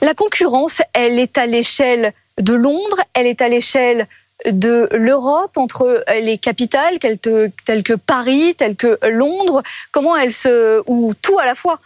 La 0.01 0.13
concurrence, 0.13 0.81
elle 0.93 1.19
est 1.19 1.37
à 1.37 1.45
l'échelle 1.45 2.13
de 2.39 2.53
Londres, 2.53 2.99
elle 3.13 3.27
est 3.27 3.41
à 3.41 3.47
l'échelle 3.47 4.07
de 4.49 4.89
l'Europe, 4.93 5.57
entre 5.57 6.03
les 6.21 6.37
capitales 6.37 6.99
telles 6.99 7.83
que 7.83 7.93
Paris, 7.95 8.55
telles 8.55 8.75
que 8.75 8.97
Londres. 9.07 9.61
Comment 9.91 10.15
elles 10.15 10.33
se... 10.33 10.81
ou 10.87 11.13
tout 11.21 11.37
à 11.39 11.45
la 11.45 11.55
fois 11.55 11.79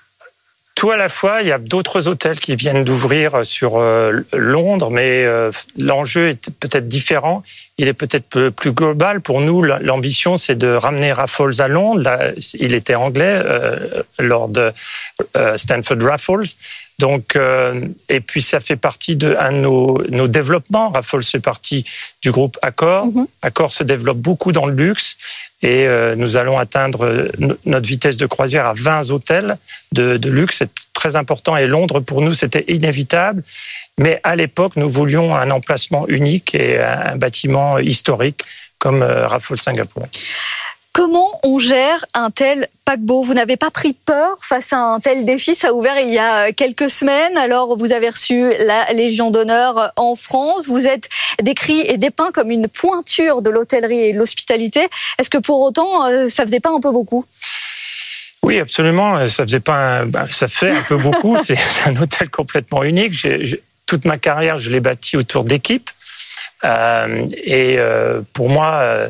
tout 0.75 0.91
à 0.91 0.97
la 0.97 1.07
fois. 1.07 1.41
Il 1.41 1.47
y 1.47 1.53
a 1.53 1.57
d'autres 1.57 2.07
hôtels 2.09 2.39
qui 2.39 2.55
viennent 2.55 2.83
d'ouvrir 2.83 3.45
sur 3.45 3.77
euh, 3.77 4.21
Londres, 4.33 4.91
mais 4.91 5.23
euh, 5.23 5.49
l'enjeu 5.77 6.29
est 6.29 6.49
peut-être 6.51 6.87
différent. 6.87 7.43
Il 7.77 7.87
est 7.87 7.93
peut-être 7.93 8.49
plus 8.49 8.71
global. 8.71 9.21
Pour 9.21 9.41
nous, 9.41 9.61
l'ambition, 9.61 10.37
c'est 10.37 10.55
de 10.55 10.67
ramener 10.67 11.11
Raffles 11.11 11.61
à 11.61 11.67
Londres. 11.67 12.09
il 12.53 12.73
était 12.73 12.95
anglais 12.95 13.41
euh, 13.43 14.03
lors 14.19 14.47
de 14.47 14.71
Stanford 15.57 16.01
Raffles. 16.01 16.55
Donc, 16.99 17.37
et 18.07 18.21
puis 18.21 18.41
ça 18.41 18.61
fait 18.61 18.77
partie 18.77 19.17
de 19.17 19.35
un 19.37 19.51
de 19.51 19.57
nos, 19.57 20.01
nos 20.09 20.29
développements. 20.29 20.89
Raffles 20.89 21.23
fait 21.23 21.41
partie 21.41 21.83
du 22.21 22.31
groupe 22.31 22.57
Accor. 22.61 23.07
Mm-hmm. 23.07 23.27
Accor 23.41 23.73
se 23.73 23.83
développe 23.83 24.19
beaucoup 24.19 24.53
dans 24.53 24.65
le 24.65 24.73
luxe 24.73 25.17
et 25.65 25.87
euh, 25.87 26.15
nous 26.15 26.37
allons 26.37 26.59
atteindre 26.59 27.05
euh, 27.05 27.27
notre 27.65 27.87
vitesse 27.87 28.17
de 28.17 28.27
croisière 28.27 28.67
à 28.67 28.73
20 28.75 29.09
hôtels 29.09 29.55
de, 29.93 30.15
de 30.15 30.29
luxe. 30.29 30.57
C'est 30.59 30.69
très 30.93 31.15
important 31.15 31.57
et 31.57 31.65
Londres, 31.65 32.01
pour 32.01 32.21
nous, 32.21 32.35
c'était 32.35 32.65
inévitable. 32.67 33.41
Mais 33.97 34.21
à 34.23 34.35
l'époque, 34.35 34.75
nous 34.75 34.87
voulions 34.87 35.35
un 35.35 35.49
emplacement 35.49 36.07
unique 36.07 36.53
et 36.53 36.79
un 36.79 37.15
bâtiment 37.15 37.79
historique 37.79 38.43
comme 38.77 39.01
euh, 39.01 39.25
Raffles 39.25 39.57
Singapour. 39.57 40.07
Comment 40.95 41.41
on 41.43 41.59
gère 41.59 42.05
un 42.13 42.31
tel 42.31 42.69
paquebot? 42.85 43.21
Vous 43.21 43.33
n'avez 43.33 43.57
pas 43.57 43.69
pris 43.69 43.91
peur 43.91 44.37
face 44.39 44.71
à 44.71 44.77
un 44.77 45.01
tel 45.01 45.25
défi? 45.25 45.53
Ça 45.53 45.67
a 45.67 45.71
ouvert 45.73 45.99
il 45.99 46.13
y 46.13 46.17
a 46.17 46.53
quelques 46.53 46.89
semaines. 46.89 47.35
Alors, 47.35 47.77
vous 47.77 47.91
avez 47.91 48.07
reçu 48.07 48.53
la 48.65 48.93
Légion 48.93 49.29
d'honneur 49.29 49.91
en 49.97 50.15
France. 50.15 50.69
Vous 50.69 50.87
êtes 50.87 51.09
décrit 51.43 51.81
et 51.81 51.97
dépeint 51.97 52.31
comme 52.31 52.49
une 52.49 52.69
pointure 52.69 53.41
de 53.41 53.49
l'hôtellerie 53.49 54.05
et 54.05 54.13
de 54.13 54.17
l'hospitalité. 54.17 54.87
Est-ce 55.19 55.29
que 55.29 55.37
pour 55.37 55.59
autant, 55.59 56.05
euh, 56.05 56.29
ça 56.29 56.43
faisait 56.43 56.61
pas 56.61 56.71
un 56.71 56.79
peu 56.79 56.93
beaucoup? 56.93 57.25
Oui, 58.41 58.57
absolument. 58.61 59.27
Ça 59.27 59.43
faisait 59.43 59.59
pas, 59.59 60.05
bah, 60.05 60.27
ça 60.31 60.47
fait 60.47 60.71
un 60.71 60.83
peu 60.83 60.95
beaucoup. 60.95 61.37
C'est 61.43 61.57
un 61.87 62.01
hôtel 62.01 62.29
complètement 62.29 62.83
unique. 62.83 63.27
toute 63.85 64.05
ma 64.05 64.17
carrière, 64.17 64.59
je 64.59 64.71
l'ai 64.71 64.79
bâti 64.79 65.17
autour 65.17 65.43
d'équipes. 65.43 65.89
Euh, 66.63 67.27
et 67.43 67.75
euh, 67.79 68.21
pour 68.31 68.47
moi, 68.47 69.09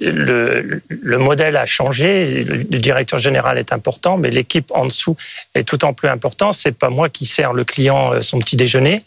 le, 0.00 0.82
le, 0.88 1.18
modèle 1.18 1.56
a 1.56 1.66
changé. 1.66 2.44
Le, 2.44 2.64
directeur 2.64 3.18
général 3.18 3.58
est 3.58 3.72
important, 3.72 4.18
mais 4.18 4.30
l'équipe 4.30 4.70
en 4.74 4.86
dessous 4.86 5.16
est 5.54 5.64
tout 5.64 5.84
en 5.84 5.92
plus 5.92 6.08
important. 6.08 6.52
C'est 6.52 6.76
pas 6.76 6.90
moi 6.90 7.08
qui 7.08 7.26
sers 7.26 7.52
le 7.52 7.64
client 7.64 8.12
euh, 8.12 8.22
son 8.22 8.38
petit 8.38 8.56
déjeuner. 8.56 9.02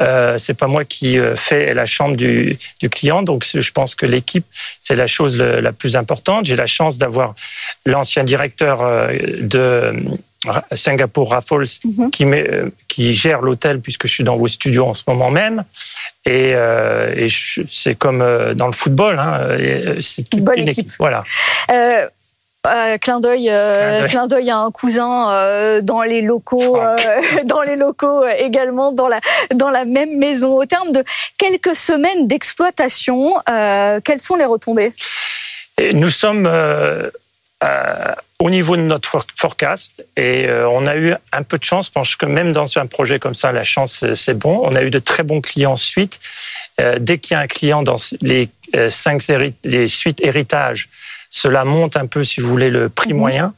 Euh, 0.00 0.38
c'est 0.38 0.54
pas 0.54 0.66
moi 0.66 0.84
qui 0.84 1.18
euh, 1.18 1.36
fais 1.36 1.74
la 1.74 1.86
chambre 1.86 2.16
du, 2.16 2.56
du 2.80 2.88
client. 2.88 3.22
Donc, 3.22 3.44
je 3.52 3.70
pense 3.72 3.94
que 3.94 4.06
l'équipe, 4.06 4.46
c'est 4.80 4.96
la 4.96 5.06
chose 5.06 5.36
la 5.36 5.72
plus 5.72 5.96
importante. 5.96 6.44
J'ai 6.44 6.56
la 6.56 6.66
chance 6.66 6.98
d'avoir 6.98 7.34
l'ancien 7.84 8.24
directeur 8.24 8.82
euh, 8.82 9.12
de 9.40 9.92
Singapour 10.72 11.30
Raffles 11.30 11.64
mhm. 11.84 12.10
qui, 12.10 12.24
qui, 12.86 13.14
gère 13.14 13.40
l'hôtel 13.40 13.80
puisque 13.80 14.06
je 14.06 14.12
suis 14.12 14.24
dans 14.24 14.36
vos 14.36 14.46
studios 14.46 14.86
en 14.86 14.94
ce 14.94 15.02
moment 15.06 15.30
même. 15.30 15.64
Et, 16.24 16.52
euh, 16.54 17.12
et 17.16 17.28
c'est 17.70 17.96
comme 17.96 18.22
euh, 18.22 18.54
dans 18.54 18.66
le 18.66 18.72
football, 18.72 19.18
hein, 19.18 19.40
euh, 19.40 19.98
c'est 20.00 20.32
une 20.32 20.40
bonne 20.40 20.68
équipe. 20.68 20.90
Voilà. 20.98 21.24
Euh, 21.72 22.06
euh, 22.66 22.98
clin 22.98 23.20
d'œil, 23.20 23.48
euh, 23.50 24.06
clin 24.08 24.26
d'œil 24.26 24.50
à 24.50 24.58
un 24.58 24.70
cousin 24.70 25.30
euh, 25.30 25.80
dans 25.80 26.02
les 26.02 26.22
locaux, 26.22 26.78
dans 27.44 27.62
les 27.62 27.76
locaux 27.76 28.26
également 28.26 28.92
dans 28.92 29.08
la 29.08 29.20
dans 29.54 29.70
la 29.70 29.84
même 29.84 30.18
maison. 30.18 30.54
Au 30.54 30.64
terme 30.66 30.92
de 30.92 31.04
quelques 31.38 31.76
semaines 31.76 32.26
d'exploitation, 32.26 33.34
quelles 33.46 34.20
sont 34.20 34.36
les 34.36 34.44
retombées? 34.44 34.92
Nous 35.94 36.10
sommes 36.10 36.48
au 38.40 38.50
niveau 38.50 38.76
de 38.76 38.82
notre 38.82 39.24
forecast 39.34 40.04
et 40.16 40.48
euh, 40.48 40.68
on 40.68 40.86
a 40.86 40.96
eu 40.96 41.14
un 41.32 41.42
peu 41.42 41.58
de 41.58 41.64
chance. 41.64 41.86
Je 41.86 41.90
pense 41.90 42.14
que 42.14 42.26
même 42.26 42.52
dans 42.52 42.78
un 42.78 42.86
projet 42.86 43.18
comme 43.18 43.34
ça, 43.34 43.50
la 43.50 43.64
chance 43.64 44.04
c'est 44.14 44.38
bon. 44.38 44.60
On 44.62 44.76
a 44.76 44.82
eu 44.82 44.90
de 44.90 45.00
très 45.00 45.24
bons 45.24 45.40
clients 45.40 45.76
suite. 45.76 46.20
Euh, 46.80 46.96
dès 47.00 47.18
qu'il 47.18 47.34
y 47.34 47.36
a 47.36 47.40
un 47.40 47.48
client 47.48 47.82
dans 47.82 47.96
les 48.22 48.48
euh, 48.76 48.90
cinq 48.90 49.26
les 49.64 49.88
suites 49.88 50.20
héritage, 50.20 50.88
cela 51.30 51.64
monte 51.64 51.96
un 51.96 52.06
peu, 52.06 52.22
si 52.22 52.40
vous 52.40 52.48
voulez, 52.48 52.70
le 52.70 52.88
prix 52.88 53.12
mhm. 53.12 53.18
moyen, 53.18 53.54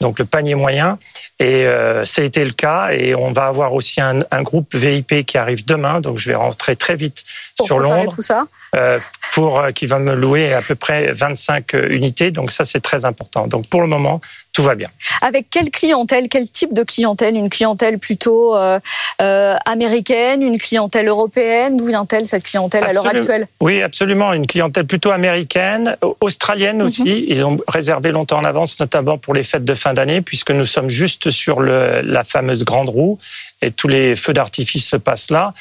donc 0.00 0.18
le 0.18 0.24
panier 0.24 0.54
moyen. 0.54 0.98
Et 1.38 1.66
euh, 1.66 2.06
ça 2.06 2.22
a 2.22 2.24
été 2.24 2.44
le 2.44 2.52
cas. 2.52 2.90
Et 2.92 3.14
on 3.14 3.32
va 3.32 3.46
avoir 3.46 3.74
aussi 3.74 4.00
un, 4.00 4.20
un, 4.30 4.42
groupe 4.42 4.74
VIP 4.74 5.26
qui 5.26 5.36
arrive 5.36 5.66
demain. 5.66 6.00
Donc 6.00 6.18
je 6.18 6.30
vais 6.30 6.36
rentrer 6.36 6.74
très 6.74 6.96
vite 6.96 7.22
pour 7.58 7.66
sur 7.66 7.78
Londres. 7.78 8.14
Tout 8.14 8.22
ça. 8.22 8.46
Euh, 8.74 8.98
pour 9.32 9.58
euh, 9.58 9.70
qui 9.70 9.86
va 9.86 9.98
me 9.98 10.14
louer 10.14 10.52
à 10.52 10.62
peu 10.62 10.74
près 10.74 11.12
25 11.12 11.74
euh, 11.74 11.88
unités. 11.90 12.30
Donc 12.30 12.52
ça 12.52 12.64
c'est 12.64 12.80
très 12.80 13.04
important. 13.04 13.46
Donc 13.46 13.66
pour 13.66 13.80
le 13.80 13.86
moment 13.86 14.20
tout 14.52 14.62
va 14.62 14.74
bien. 14.74 14.88
Avec 15.22 15.48
quelle 15.50 15.70
clientèle, 15.70 16.28
quel 16.28 16.48
type 16.50 16.74
de 16.74 16.82
clientèle? 16.82 17.36
Une 17.36 17.48
clientèle 17.48 17.98
plutôt 17.98 18.54
euh, 18.54 18.78
euh, 19.22 19.56
américaine, 19.64 20.42
une 20.42 20.58
clientèle 20.58 21.08
européenne? 21.08 21.78
D'où 21.78 21.86
vient-elle 21.86 22.26
cette 22.26 22.44
clientèle 22.44 22.84
à 22.84 22.92
l'heure 22.92 23.06
actuelle? 23.06 23.46
Oui, 23.60 23.80
absolument. 23.80 24.34
Une 24.34 24.46
clientèle 24.46 24.86
plutôt 24.86 25.10
américaine, 25.10 25.96
australienne 26.20 26.78
mhm. 26.78 26.86
aussi. 26.86 27.24
Ils 27.28 27.44
ont 27.44 27.56
réservé 27.66 28.12
longtemps 28.12 28.38
en 28.38 28.44
avance, 28.44 28.78
notamment 28.78 29.16
pour 29.16 29.32
les 29.32 29.42
fêtes 29.42 29.64
de 29.64 29.74
fin 29.74 29.94
d'année, 29.94 30.20
puisque 30.20 30.50
nous 30.50 30.66
sommes 30.66 30.90
juste 30.90 31.30
sur 31.30 31.60
le, 31.60 32.02
la 32.02 32.22
fameuse 32.22 32.64
grande 32.64 32.90
roue 32.90 33.18
et 33.62 33.70
tous 33.70 33.88
les 33.88 34.16
feux 34.16 34.34
d'artifice 34.34 34.86
se 34.86 34.96
passent 34.96 35.30
là. 35.30 35.54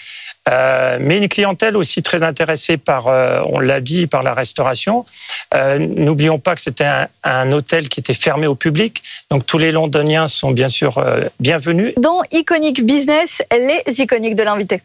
Euh, 0.50 0.98
mais 1.00 1.18
une 1.18 1.28
clientèle 1.28 1.78
aussi 1.78 2.02
très 2.02 2.24
intéressée 2.24 2.78
par, 2.78 3.08
euh, 3.08 3.42
on 3.46 3.60
l'a 3.60 3.80
dit, 3.80 4.08
par 4.08 4.24
la 4.24 4.34
restauration. 4.34 5.06
Euh, 5.54 5.78
N'oublions 5.78 6.40
pas 6.40 6.56
que 6.56 6.62
c'était 6.62 6.86
un, 6.86 7.08
un, 7.24 7.52
hôtel 7.52 7.90
qui 7.90 8.00
était 8.00 8.16
fermé 8.16 8.48
au 8.48 8.56
public, 8.56 9.04
donc 9.30 9.46
tous 9.46 9.60
les 9.60 9.72
Londoniens 9.72 10.28
sont 10.28 10.52
bien 10.52 10.70
sûr 10.70 11.04
bienvenus. 11.40 11.94
Dans 11.98 12.22
Iconic 12.32 12.84
Business, 12.86 13.44
les 13.52 14.02
iconiques 14.02 14.36
de 14.36 14.44
l'invité. 14.44 14.82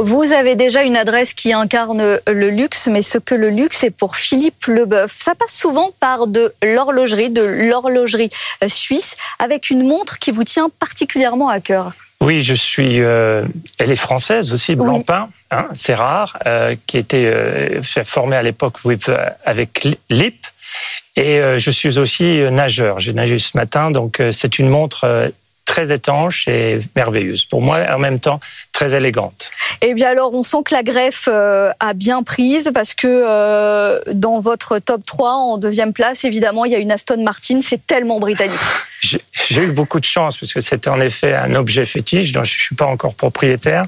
Vous 0.00 0.32
avez 0.32 0.54
déjà 0.54 0.82
une 0.82 0.96
adresse 0.96 1.34
qui 1.34 1.52
incarne 1.52 2.20
le 2.26 2.50
luxe, 2.50 2.86
mais 2.86 3.02
ce 3.02 3.18
que 3.18 3.34
le 3.34 3.50
luxe 3.50 3.82
est 3.82 3.90
pour 3.90 4.16
Philippe 4.16 4.66
Leboeuf. 4.66 5.12
Ça 5.12 5.34
passe 5.34 5.52
souvent 5.52 5.90
par 5.98 6.26
de 6.28 6.54
l'horlogerie, 6.62 7.30
de 7.30 7.42
l'horlogerie 7.42 8.30
euh, 8.62 8.68
suisse, 8.68 9.16
avec 9.38 9.70
une 9.70 9.86
montre 9.86 10.18
qui 10.18 10.30
vous 10.30 10.44
tient 10.44 10.70
particulièrement 10.78 11.48
à 11.48 11.60
cœur. 11.60 11.92
Oui, 12.20 12.42
je 12.42 12.54
suis. 12.54 13.00
Euh, 13.00 13.44
elle 13.78 13.90
est 13.90 13.96
française 13.96 14.52
aussi, 14.52 14.74
Blancpain. 14.74 15.28
Hein, 15.50 15.68
c'est 15.74 15.94
rare. 15.94 16.36
Euh, 16.46 16.74
qui 16.86 16.98
était 16.98 17.30
euh, 17.32 17.82
formée 17.82 18.36
à 18.36 18.42
l'époque 18.42 18.76
avec 19.44 19.88
Lip. 20.10 20.46
Et 21.16 21.38
euh, 21.38 21.58
je 21.58 21.70
suis 21.70 21.98
aussi 21.98 22.40
nageur. 22.50 23.00
J'ai 23.00 23.12
nagé 23.12 23.38
ce 23.38 23.56
matin, 23.56 23.90
donc 23.90 24.22
c'est 24.32 24.58
une 24.58 24.68
montre 24.68 25.32
très 25.68 25.92
étanche 25.92 26.48
et 26.48 26.80
merveilleuse. 26.96 27.44
Pour 27.44 27.60
moi, 27.60 27.80
en 27.94 27.98
même 27.98 28.18
temps, 28.18 28.40
très 28.72 28.94
élégante. 28.94 29.50
Eh 29.82 29.92
bien 29.92 30.08
alors, 30.08 30.32
on 30.34 30.42
sent 30.42 30.62
que 30.64 30.74
la 30.74 30.82
greffe 30.82 31.28
euh, 31.30 31.70
a 31.78 31.92
bien 31.92 32.22
prise 32.22 32.70
parce 32.72 32.94
que 32.94 33.06
euh, 33.06 34.00
dans 34.14 34.40
votre 34.40 34.78
top 34.78 35.04
3, 35.04 35.30
en 35.30 35.58
deuxième 35.58 35.92
place, 35.92 36.24
évidemment, 36.24 36.64
il 36.64 36.72
y 36.72 36.74
a 36.74 36.78
une 36.78 36.90
Aston 36.90 37.22
Martin. 37.22 37.60
C'est 37.62 37.86
tellement 37.86 38.18
britannique. 38.18 38.58
J'ai 39.02 39.62
eu 39.62 39.70
beaucoup 39.70 40.00
de 40.00 40.06
chance 40.06 40.38
parce 40.38 40.54
que 40.54 40.60
c'était 40.60 40.88
en 40.88 41.00
effet 41.00 41.34
un 41.34 41.54
objet 41.54 41.84
fétiche 41.84 42.32
dont 42.32 42.44
je 42.44 42.54
ne 42.54 42.60
suis 42.60 42.74
pas 42.74 42.86
encore 42.86 43.14
propriétaire. 43.14 43.84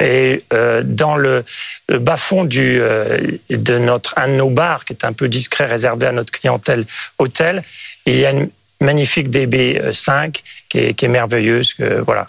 Et 0.00 0.42
euh, 0.54 0.82
dans 0.82 1.16
le, 1.16 1.44
bas-fond 1.88 2.44
du, 2.44 2.78
de 2.78 3.78
notre, 3.78 4.18
un 4.18 4.28
de 4.28 4.34
nos 4.34 4.50
bars, 4.50 4.86
qui 4.86 4.94
est 4.94 5.04
un 5.04 5.12
peu 5.12 5.28
discret, 5.28 5.66
réservé 5.66 6.06
à 6.06 6.12
notre 6.12 6.32
clientèle 6.32 6.84
hôtel, 7.18 7.62
il 8.06 8.16
y 8.16 8.24
a 8.24 8.30
une 8.30 8.48
magnifique 8.80 9.28
DB5 9.30 10.42
qui 10.68 10.78
est, 10.78 10.94
qui 10.94 11.04
est 11.04 11.08
merveilleuse. 11.08 11.74
Que, 11.74 12.00
voilà, 12.00 12.26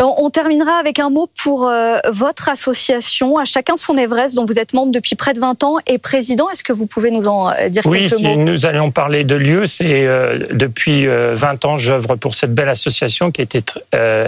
on 0.00 0.30
terminera 0.30 0.78
avec 0.78 0.98
un 0.98 1.10
mot 1.10 1.28
pour 1.42 1.68
euh, 1.68 1.98
votre 2.10 2.48
association, 2.48 3.38
à 3.38 3.44
chacun 3.44 3.76
son 3.76 3.96
Everest, 3.96 4.34
dont 4.34 4.44
vous 4.44 4.58
êtes 4.58 4.72
membre 4.72 4.92
depuis 4.92 5.16
près 5.16 5.34
de 5.34 5.40
20 5.40 5.64
ans 5.64 5.76
et 5.86 5.98
président. 5.98 6.48
Est-ce 6.50 6.64
que 6.64 6.72
vous 6.72 6.86
pouvez 6.86 7.10
nous 7.10 7.28
en 7.28 7.50
euh, 7.50 7.68
dire 7.68 7.82
quelques 7.82 8.12
mots? 8.20 8.28
Oui, 8.28 8.36
nous 8.36 8.66
allons 8.66 8.90
parler 8.90 9.24
de 9.24 9.34
lieu, 9.34 9.66
c'est 9.66 10.06
euh, 10.06 10.46
depuis 10.52 11.06
20 11.06 11.64
ans, 11.64 11.76
j'œuvre 11.76 12.16
pour 12.16 12.34
cette 12.34 12.54
belle 12.54 12.68
association 12.68 13.30
qui 13.30 13.40
a 13.40 13.44
été 13.44 13.62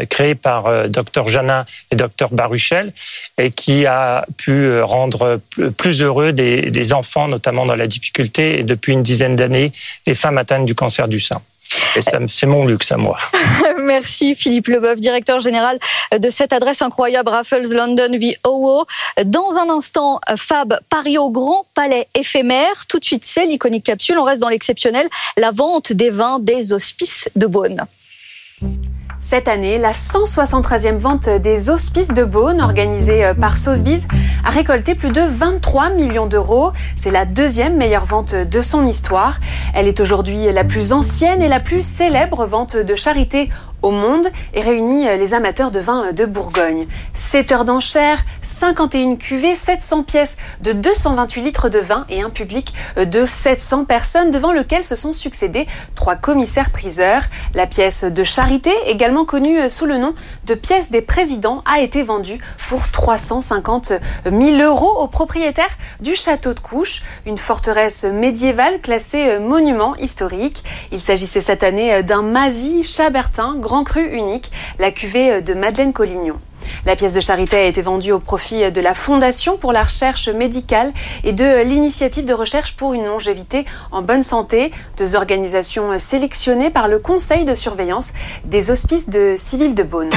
créée 0.09 0.35
par 0.35 0.89
Dr 0.89 1.29
Janin 1.29 1.65
et 1.91 1.97
Dr 1.97 2.29
Baruchel 2.33 2.93
et 3.39 3.51
qui 3.51 3.87
a 3.87 4.25
pu 4.37 4.81
rendre 4.81 5.41
plus 5.77 6.03
heureux 6.03 6.33
des, 6.33 6.71
des 6.71 6.93
enfants, 6.93 7.29
notamment 7.29 7.67
dans 7.67 7.77
la 7.77 7.87
difficulté, 7.87 8.61
et 8.61 8.63
depuis 8.63 8.93
une 8.93 9.03
dizaine 9.03 9.37
d'années, 9.37 9.73
des 10.07 10.15
femmes 10.15 10.39
atteintes 10.39 10.65
du 10.65 10.75
cancer 10.75 11.09
du 11.09 11.21
sein. 11.21 11.41
C'est 12.29 12.47
mon 12.47 12.67
luxe 12.67 12.93
à 12.93 12.97
moi. 12.97 13.19
Merci 13.79 14.35
Philippe 14.35 14.69
Leboeuf, 14.69 15.01
directeur 15.01 15.41
général 15.41 15.79
de 16.17 16.31
cette 16.31 16.53
adresse 16.53 16.83
incroyable 16.83 17.29
Raffles 17.29 17.69
London 17.73 18.11
VOO. 18.13 18.85
Dans 19.25 19.57
un 19.57 19.71
instant, 19.71 20.21
Fab 20.37 20.79
Paris 20.89 21.19
au 21.19 21.31
Grand 21.31 21.67
Palais 21.75 22.07
éphémère. 22.15 22.87
Tout 22.89 22.99
de 22.99 23.05
suite, 23.05 23.25
c'est 23.25 23.47
l'iconique 23.47 23.85
capsule. 23.85 24.19
On 24.19 24.25
reste 24.25 24.41
dans 24.41 24.49
l'exceptionnel, 24.49 25.09
la 25.37 25.51
vente 25.51 25.93
des 25.93 26.11
vins 26.11 26.39
des 26.39 26.73
hospices 26.73 27.29
de 27.37 27.47
Beaune. 27.47 27.87
Cette 29.29 29.49
année, 29.49 29.77
la 29.77 29.91
173e 29.91 30.99
vente 30.99 31.29
des 31.29 31.69
Hospices 31.69 32.15
de 32.15 32.23
Beaune, 32.23 32.61
organisée 32.61 33.25
euh, 33.25 33.35
par 33.35 33.59
Sotheby's, 33.59 34.07
a 34.45 34.51
récolté 34.51 34.95
plus 34.95 35.11
de 35.11 35.21
23 35.21 35.91
millions 35.91 36.29
d'euros. 36.29 36.71
C'est 36.95 37.11
la 37.11 37.25
deuxième 37.25 37.77
meilleure 37.77 38.05
vente 38.05 38.37
de 38.37 38.61
son 38.61 38.87
histoire. 38.87 39.41
Elle 39.75 39.89
est 39.89 39.99
aujourd'hui 39.99 40.45
la 40.53 40.63
plus 40.63 40.93
ancienne 40.93 41.43
et 41.43 41.49
la 41.49 41.59
plus 41.59 41.85
célèbre 41.85 42.47
vente 42.47 42.77
de 42.77 42.95
charité 42.95 43.49
au 43.83 43.91
monde 43.91 44.27
et 44.55 44.61
réunit 44.61 45.05
les 45.05 45.35
amateurs 45.35 45.71
de 45.71 45.79
vin 45.79 46.13
de 46.13 46.25
Bourgogne. 46.25 46.87
7 47.15 47.53
heures 47.53 47.65
d'enchères, 47.65 48.25
51 48.43 49.17
cuvées, 49.17 49.55
700 49.55 50.03
pièces 50.03 50.37
de 50.63 50.73
228 50.73 51.41
litres 51.43 51.69
de 51.69 51.79
vin 51.79 52.05
et 52.09 52.23
un 52.23 52.31
public 52.31 52.75
de 52.97 53.25
700 53.25 53.85
personnes 53.85 54.31
devant 54.31 54.53
lequel 54.53 54.85
se 54.85 54.97
sont 54.97 55.13
succédés 55.13 55.67
trois 55.95 56.17
commissaires 56.17 56.71
priseurs. 56.71 57.23
La 57.55 57.67
pièce 57.67 58.05
de 58.05 58.25
charité, 58.25 58.73
également 58.87 59.25
connue 59.25 59.69
sous 59.71 59.87
le 59.87 59.99
nom 59.99 60.15
de 60.47 60.55
pièce 60.55 60.91
des 60.91 61.03
présidents, 61.03 61.63
a 61.71 61.81
été 61.81 62.03
vendue 62.03 62.41
pour 62.69 62.91
350 62.91 63.93
000 64.25 64.57
euros 64.63 65.01
au 65.01 65.09
propriétaire 65.09 65.69
du 66.01 66.15
château 66.15 66.55
de 66.55 66.61
Couche, 66.61 67.03
une 67.27 67.39
forteresse 67.39 68.05
médiévale 68.05 68.81
classée 68.81 69.39
monument 69.39 69.95
historique. 69.97 70.65
Il 70.93 71.01
s'agissait 71.01 71.41
cette 71.41 71.63
année 71.63 72.03
d'un 72.03 72.23
Mazie 72.23 72.83
Chabertin, 72.83 73.57
grand 73.57 73.76
cru 73.85 74.07
unique, 74.17 74.51
la 74.79 74.91
cuvée 74.91 75.43
de 75.43 75.55
Madeleine 75.55 75.93
Collignon. 75.93 76.39
La 76.85 76.97
pièce 76.97 77.15
de 77.15 77.21
charité 77.21 77.57
a 77.57 77.65
été 77.65 77.83
vendue 77.83 78.13
au 78.13 78.19
profit 78.19 78.71
de 78.71 78.81
la 78.81 78.95
Fondation 78.95 79.57
pour 79.57 79.73
la 79.73 79.83
recherche 79.83 80.29
médicale 80.29 80.93
et 81.25 81.33
de 81.33 81.63
l'Initiative 81.63 82.25
de 82.25 82.35
recherche 82.35 82.77
pour 82.77 82.95
une 82.95 83.07
longévité 83.07 83.65
en 83.93 84.03
bonne 84.03 84.23
santé, 84.23 84.71
deux 84.97 85.17
organisations 85.17 85.99
sélectionnées 85.99 86.71
par 86.71 86.89
le 86.89 86.99
Conseil 86.99 87.45
de 87.45 87.55
surveillance 87.55 88.13
des 88.45 88.71
hospices 88.71 89.09
de 89.09 89.35
civil 89.37 89.75
de 89.75 89.83
Beaune. 89.83 90.11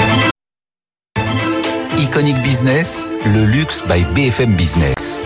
Iconic 1.98 2.38
Business, 2.42 3.08
le 3.25 3.46
luxe 3.46 3.84
by 3.88 4.04
BFM 4.16 4.56
Business. 4.56 5.20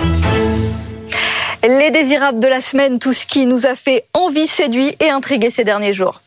Les 1.63 1.91
désirables 1.91 2.39
de 2.39 2.47
la 2.47 2.61
semaine, 2.61 2.99
tout 2.99 3.13
ce 3.13 3.25
qui 3.25 3.45
nous 3.45 3.65
a 3.65 3.75
fait 3.75 4.05
envie, 4.13 4.47
séduit 4.47 4.95
et 4.99 5.09
intrigué 5.09 5.49
ces 5.49 5.63
derniers 5.63 5.93
jours. 5.93 6.21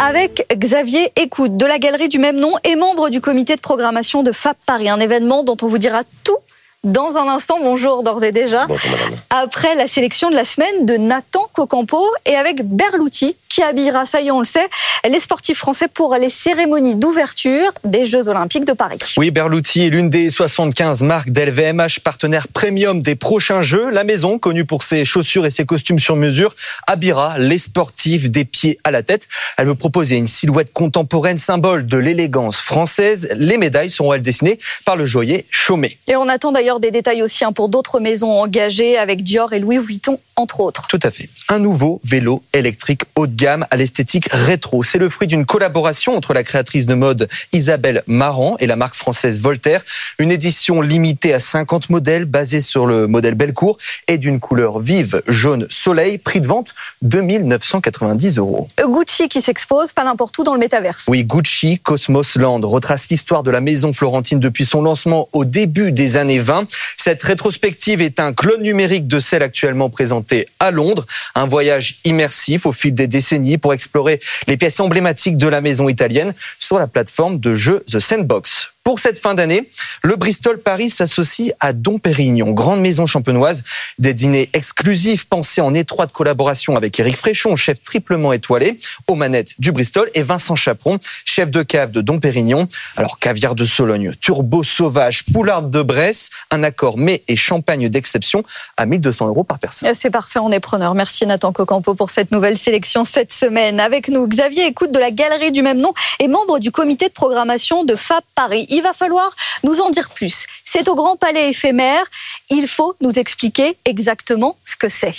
Avec 0.00 0.46
Xavier 0.56 1.12
Écoute 1.16 1.58
de 1.58 1.66
la 1.66 1.78
galerie 1.78 2.08
du 2.08 2.18
même 2.18 2.40
nom 2.40 2.54
et 2.64 2.74
membre 2.74 3.10
du 3.10 3.20
comité 3.20 3.54
de 3.54 3.60
programmation 3.60 4.22
de 4.22 4.32
FAP 4.32 4.56
Paris, 4.64 4.88
un 4.88 4.98
événement 4.98 5.44
dont 5.44 5.58
on 5.60 5.66
vous 5.66 5.76
dira 5.76 6.02
tout 6.24 6.38
dans 6.84 7.18
un 7.18 7.28
instant. 7.28 7.58
Bonjour 7.62 8.02
d'ores 8.02 8.24
et 8.24 8.32
déjà. 8.32 8.66
Bonjour 8.66 8.90
madame. 8.90 9.18
Après 9.28 9.74
la 9.74 9.86
sélection 9.86 10.30
de 10.30 10.34
la 10.34 10.44
semaine 10.44 10.86
de 10.86 10.96
Nathan 10.96 11.46
Cocampo 11.52 12.02
et 12.24 12.36
avec 12.36 12.62
Berlouti 12.64 13.36
qui 13.50 13.62
habillera, 13.62 14.06
ça 14.06 14.20
y 14.20 14.28
est, 14.28 14.30
on 14.30 14.38
le 14.38 14.46
sait, 14.46 14.68
les 15.08 15.18
sportifs 15.18 15.58
français 15.58 15.88
pour 15.88 16.14
les 16.14 16.30
cérémonies 16.30 16.94
d'ouverture 16.94 17.70
des 17.84 18.06
Jeux 18.06 18.28
Olympiques 18.28 18.64
de 18.64 18.72
Paris. 18.72 18.98
Oui, 19.18 19.32
Berlouti 19.32 19.86
est 19.86 19.90
l'une 19.90 20.08
des 20.08 20.30
75 20.30 21.02
marques 21.02 21.30
d'LVMH, 21.30 22.00
partenaire 22.04 22.46
premium 22.46 23.02
des 23.02 23.16
prochains 23.16 23.60
Jeux. 23.60 23.90
La 23.90 24.04
maison, 24.04 24.38
connue 24.38 24.64
pour 24.64 24.84
ses 24.84 25.04
chaussures 25.04 25.46
et 25.46 25.50
ses 25.50 25.66
costumes 25.66 25.98
sur 25.98 26.14
mesure, 26.14 26.54
habillera 26.86 27.38
les 27.38 27.58
sportifs 27.58 28.30
des 28.30 28.44
pieds 28.44 28.78
à 28.84 28.92
la 28.92 29.02
tête. 29.02 29.26
Elle 29.58 29.66
veut 29.66 29.74
proposer 29.74 30.16
une 30.16 30.28
silhouette 30.28 30.72
contemporaine, 30.72 31.36
symbole 31.36 31.86
de 31.86 31.98
l'élégance 31.98 32.60
française. 32.60 33.28
Les 33.34 33.58
médailles 33.58 33.90
seront, 33.90 34.14
elles, 34.14 34.22
dessinées 34.22 34.58
par 34.84 34.94
le 34.94 35.04
joaillier 35.04 35.46
Chaumet. 35.50 35.98
Et 36.06 36.14
on 36.14 36.28
attend 36.28 36.52
d'ailleurs 36.52 36.69
des 36.78 36.90
détails 36.90 37.22
aussi 37.22 37.44
hein, 37.44 37.52
pour 37.52 37.68
d'autres 37.68 37.98
maisons 37.98 38.30
engagées 38.30 38.98
avec 38.98 39.24
Dior 39.24 39.52
et 39.52 39.58
Louis 39.58 39.78
Vuitton, 39.78 40.20
entre 40.36 40.60
autres. 40.60 40.86
Tout 40.86 41.00
à 41.02 41.10
fait. 41.10 41.28
Un 41.48 41.58
nouveau 41.58 42.00
vélo 42.04 42.42
électrique 42.52 43.02
haut 43.16 43.26
de 43.26 43.34
gamme 43.34 43.66
à 43.70 43.76
l'esthétique 43.76 44.28
rétro. 44.30 44.84
C'est 44.84 44.98
le 44.98 45.08
fruit 45.08 45.26
d'une 45.26 45.46
collaboration 45.46 46.16
entre 46.16 46.32
la 46.34 46.44
créatrice 46.44 46.86
de 46.86 46.94
mode 46.94 47.28
Isabelle 47.52 48.02
Marant 48.06 48.56
et 48.58 48.66
la 48.66 48.76
marque 48.76 48.94
française 48.94 49.40
Voltaire. 49.40 49.82
Une 50.18 50.30
édition 50.30 50.80
limitée 50.80 51.34
à 51.34 51.40
50 51.40 51.90
modèles 51.90 52.26
basée 52.26 52.60
sur 52.60 52.86
le 52.86 53.06
modèle 53.06 53.34
Belcourt 53.34 53.78
et 54.06 54.18
d'une 54.18 54.38
couleur 54.38 54.78
vive 54.78 55.22
jaune 55.26 55.66
soleil. 55.70 56.18
Prix 56.18 56.40
de 56.40 56.46
vente 56.46 56.74
2990 57.02 58.38
euros. 58.38 58.68
Gucci 58.78 59.28
qui 59.28 59.40
s'expose 59.40 59.92
pas 59.92 60.04
n'importe 60.04 60.36
où 60.38 60.44
dans 60.44 60.54
le 60.54 60.60
métaverse. 60.60 61.06
Oui, 61.08 61.24
Gucci 61.24 61.78
Cosmos 61.78 62.36
Land 62.36 62.60
retrace 62.62 63.08
l'histoire 63.08 63.42
de 63.42 63.50
la 63.50 63.60
maison 63.60 63.92
florentine 63.92 64.40
depuis 64.40 64.64
son 64.64 64.82
lancement 64.82 65.28
au 65.32 65.44
début 65.44 65.92
des 65.92 66.16
années 66.16 66.38
20. 66.38 66.59
Cette 66.96 67.22
rétrospective 67.22 68.00
est 68.00 68.20
un 68.20 68.32
clone 68.32 68.62
numérique 68.62 69.06
de 69.06 69.18
celle 69.18 69.42
actuellement 69.42 69.90
présentée 69.90 70.46
à 70.58 70.70
Londres. 70.70 71.06
Un 71.34 71.46
voyage 71.46 71.98
immersif 72.04 72.66
au 72.66 72.72
fil 72.72 72.94
des 72.94 73.06
décennies 73.06 73.58
pour 73.58 73.74
explorer 73.74 74.20
les 74.46 74.56
pièces 74.56 74.80
emblématiques 74.80 75.36
de 75.36 75.48
la 75.48 75.60
maison 75.60 75.88
italienne 75.88 76.34
sur 76.58 76.78
la 76.78 76.86
plateforme 76.86 77.38
de 77.38 77.54
jeu 77.54 77.84
The 77.90 77.98
Sandbox. 77.98 78.70
Pour 78.82 78.98
cette 78.98 79.18
fin 79.18 79.34
d'année, 79.34 79.68
le 80.02 80.16
Bristol 80.16 80.58
Paris 80.58 80.88
s'associe 80.88 81.52
à 81.60 81.74
Dom 81.74 82.00
Pérignon, 82.00 82.52
grande 82.52 82.80
maison 82.80 83.04
champenoise. 83.04 83.62
Des 83.98 84.14
dîners 84.14 84.48
exclusifs 84.54 85.26
pensés 85.26 85.60
en 85.60 85.74
étroite 85.74 86.12
collaboration 86.12 86.76
avec 86.76 86.98
Éric 86.98 87.18
Fréchon, 87.18 87.56
chef 87.56 87.82
triplement 87.82 88.32
étoilé, 88.32 88.78
aux 89.06 89.16
manettes 89.16 89.52
du 89.58 89.70
Bristol, 89.70 90.10
et 90.14 90.22
Vincent 90.22 90.54
Chaperon, 90.56 90.98
chef 91.26 91.50
de 91.50 91.62
cave 91.62 91.90
de 91.90 92.00
Dom 92.00 92.20
Pérignon. 92.20 92.68
Alors, 92.96 93.18
caviar 93.18 93.54
de 93.54 93.66
Sologne, 93.66 94.14
turbo 94.18 94.64
sauvage, 94.64 95.24
poularde 95.30 95.70
de 95.70 95.82
Bresse, 95.82 96.30
un 96.50 96.62
accord 96.62 96.96
mets 96.96 97.22
et 97.28 97.36
champagne 97.36 97.90
d'exception 97.90 98.44
à 98.78 98.86
1200 98.86 99.28
euros 99.28 99.44
par 99.44 99.58
personne. 99.58 99.92
C'est 99.92 100.08
parfait, 100.08 100.38
on 100.38 100.50
est 100.52 100.60
preneur. 100.60 100.94
Merci 100.94 101.26
Nathan 101.26 101.52
Cocampo 101.52 101.94
pour 101.94 102.08
cette 102.08 102.32
nouvelle 102.32 102.56
sélection 102.56 103.04
cette 103.04 103.30
semaine. 103.32 103.78
Avec 103.78 104.08
nous, 104.08 104.26
Xavier 104.26 104.64
écoute 104.64 104.90
de 104.90 104.98
la 104.98 105.10
galerie 105.10 105.52
du 105.52 105.60
même 105.60 105.82
nom 105.82 105.92
et 106.18 106.28
membre 106.28 106.58
du 106.58 106.70
comité 106.70 107.08
de 107.08 107.12
programmation 107.12 107.84
de 107.84 107.94
FAB 107.94 108.22
Paris 108.34 108.68
il 108.80 108.82
va 108.82 108.92
falloir 108.94 109.30
nous 109.62 109.78
en 109.80 109.90
dire 109.90 110.08
plus. 110.10 110.46
C'est 110.64 110.88
au 110.88 110.94
Grand 110.94 111.16
Palais 111.16 111.50
éphémère. 111.50 112.02
Il 112.48 112.66
faut 112.66 112.96
nous 113.00 113.18
expliquer 113.18 113.76
exactement 113.84 114.56
ce 114.64 114.76
que 114.76 114.88
c'est. 114.88 115.14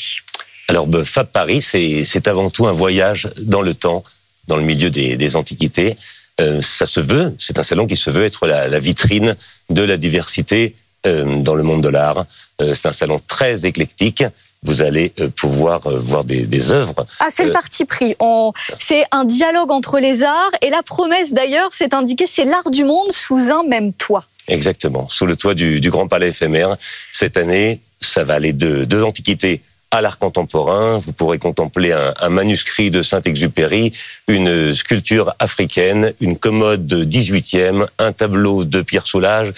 Alors, 0.68 0.88
bah, 0.88 1.06
Fab 1.06 1.28
Paris, 1.28 1.62
c'est 1.62 2.28
avant 2.28 2.50
tout 2.50 2.66
un 2.66 2.72
voyage 2.72 3.30
dans 3.38 3.62
le 3.62 3.74
temps, 3.74 4.04
dans 4.48 4.58
le 4.58 4.64
milieu 4.64 4.90
des, 4.90 5.36
antiquités. 5.36 5.96
Euh, 6.40 6.62
ça 6.62 6.86
se 6.86 7.00
veut, 7.00 7.36
c'est 7.38 7.60
un 7.60 7.64
salon 7.64 7.86
qui 7.86 7.98
se 7.98 8.10
veut 8.10 8.26
être 8.26 8.48
la, 8.48 8.80
vitrine 8.80 9.36
de 9.70 9.84
la 9.84 9.98
diversité 9.98 10.76
euh, 11.06 11.42
dans 11.42 11.56
le 11.56 11.64
monde 11.64 11.84
de 11.84 11.90
l'art. 11.90 12.26
Euh, 12.62 12.74
c'est 12.74 12.88
un 12.88 12.94
salon 12.94 13.22
très 13.28 13.66
éclectique 13.66 14.24
vous 14.64 14.82
allez 14.82 15.12
euh, 15.20 15.28
pouvoir 15.30 15.88
euh, 15.88 15.98
voir 15.98 16.24
des, 16.24 16.46
des 16.46 16.72
œuvres. 16.72 17.06
Ah, 17.20 17.28
c'est 17.30 17.44
le 17.44 17.50
euh, 17.50 17.54
parti 17.54 17.86
pris. 17.86 18.16
On... 18.20 18.54
C'est 18.78 19.06
un 19.12 19.26
dialogue 19.26 19.72
entre 19.72 20.00
les 20.00 20.24
arts 20.24 20.52
et 20.62 20.70
la 20.70 20.84
promesse 20.84 21.34
d'ailleurs, 21.34 21.72
c'est 21.74 21.94
indiqué, 21.94 22.26
c'est 22.28 22.46
l'art 22.46 22.70
du 22.70 22.84
monde 22.84 23.12
sous 23.12 23.50
un 23.52 23.64
même 23.64 23.92
toit. 23.94 24.26
Exactement, 24.48 25.08
sous 25.08 25.26
le 25.26 25.36
toit 25.36 25.56
du, 25.56 25.82
du 25.82 25.90
Grand 25.90 26.08
Palais 26.08 26.30
éphémère. 26.30 26.78
Cette 27.12 27.38
année, 27.38 27.80
ça 28.00 28.24
va 28.24 28.36
aller 28.36 28.54
de, 28.54 28.86
de 28.86 28.98
l'Antiquité 28.98 29.62
à 29.90 30.02
l'art 30.02 30.20
contemporain. 30.20 30.98
Vous 30.98 31.12
pourrez 31.12 31.40
contempler 31.40 31.92
un, 31.92 32.14
un 32.20 32.30
manuscrit 32.30 32.92
de 32.92 33.02
Saint-Exupéry, 33.02 33.94
une 34.28 34.76
sculpture 34.76 35.34
africaine, 35.40 36.14
une 36.22 36.38
commode 36.38 36.94
18e, 36.94 37.88
un 37.98 38.12
tableau 38.14 38.64
de 38.64 38.82
Pierre 38.84 39.08
Soulages. 39.08 39.52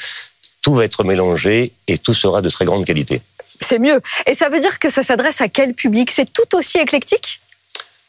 Tout 0.62 0.74
va 0.74 0.86
être 0.86 1.04
mélangé 1.04 1.74
et 1.88 1.98
tout 1.98 2.14
sera 2.14 2.42
de 2.42 2.50
très 2.50 2.64
grande 2.64 2.86
qualité 2.86 3.22
c'est 3.60 3.80
mieux. 3.80 4.02
Et 4.26 4.34
ça 4.34 4.50
veut 4.50 4.60
dire 4.60 4.80
que 4.80 4.90
ça 4.90 5.04
s'adresse 5.04 5.42
à 5.42 5.48
quel 5.48 5.74
public? 5.74 6.12
C'est 6.12 6.32
tout 6.32 6.56
aussi 6.56 6.78
éclectique? 6.80 7.42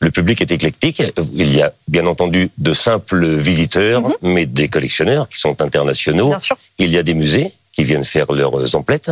Le 0.01 0.11
public 0.11 0.41
est 0.41 0.51
éclectique. 0.51 1.03
Il 1.33 1.55
y 1.55 1.63
a 1.63 1.73
bien 1.89 2.07
entendu 2.07 2.51
de 2.59 2.75
simples 2.75 3.27
visiteurs, 3.37 4.03
mhm. 4.03 4.15
mais 4.23 4.47
des 4.47 4.69
collectionneurs 4.69 5.29
qui 5.29 5.39
sont 5.39 5.61
internationaux. 5.63 6.35
Il 6.79 6.91
y 6.91 6.99
a 6.99 7.03
des 7.03 7.15
musées 7.15 7.53
qui 7.75 7.85
viennent 7.85 8.05
faire 8.05 8.31
leurs 8.33 8.75
emplettes. 8.77 9.11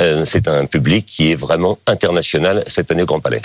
Euh, 0.00 0.24
c'est 0.24 0.48
un 0.48 0.66
public 0.66 1.06
qui 1.06 1.30
est 1.30 1.34
vraiment 1.34 1.78
international 1.86 2.62
cette 2.66 2.90
année 2.90 3.02
au 3.02 3.06
Grand 3.06 3.20
Palais. 3.20 3.40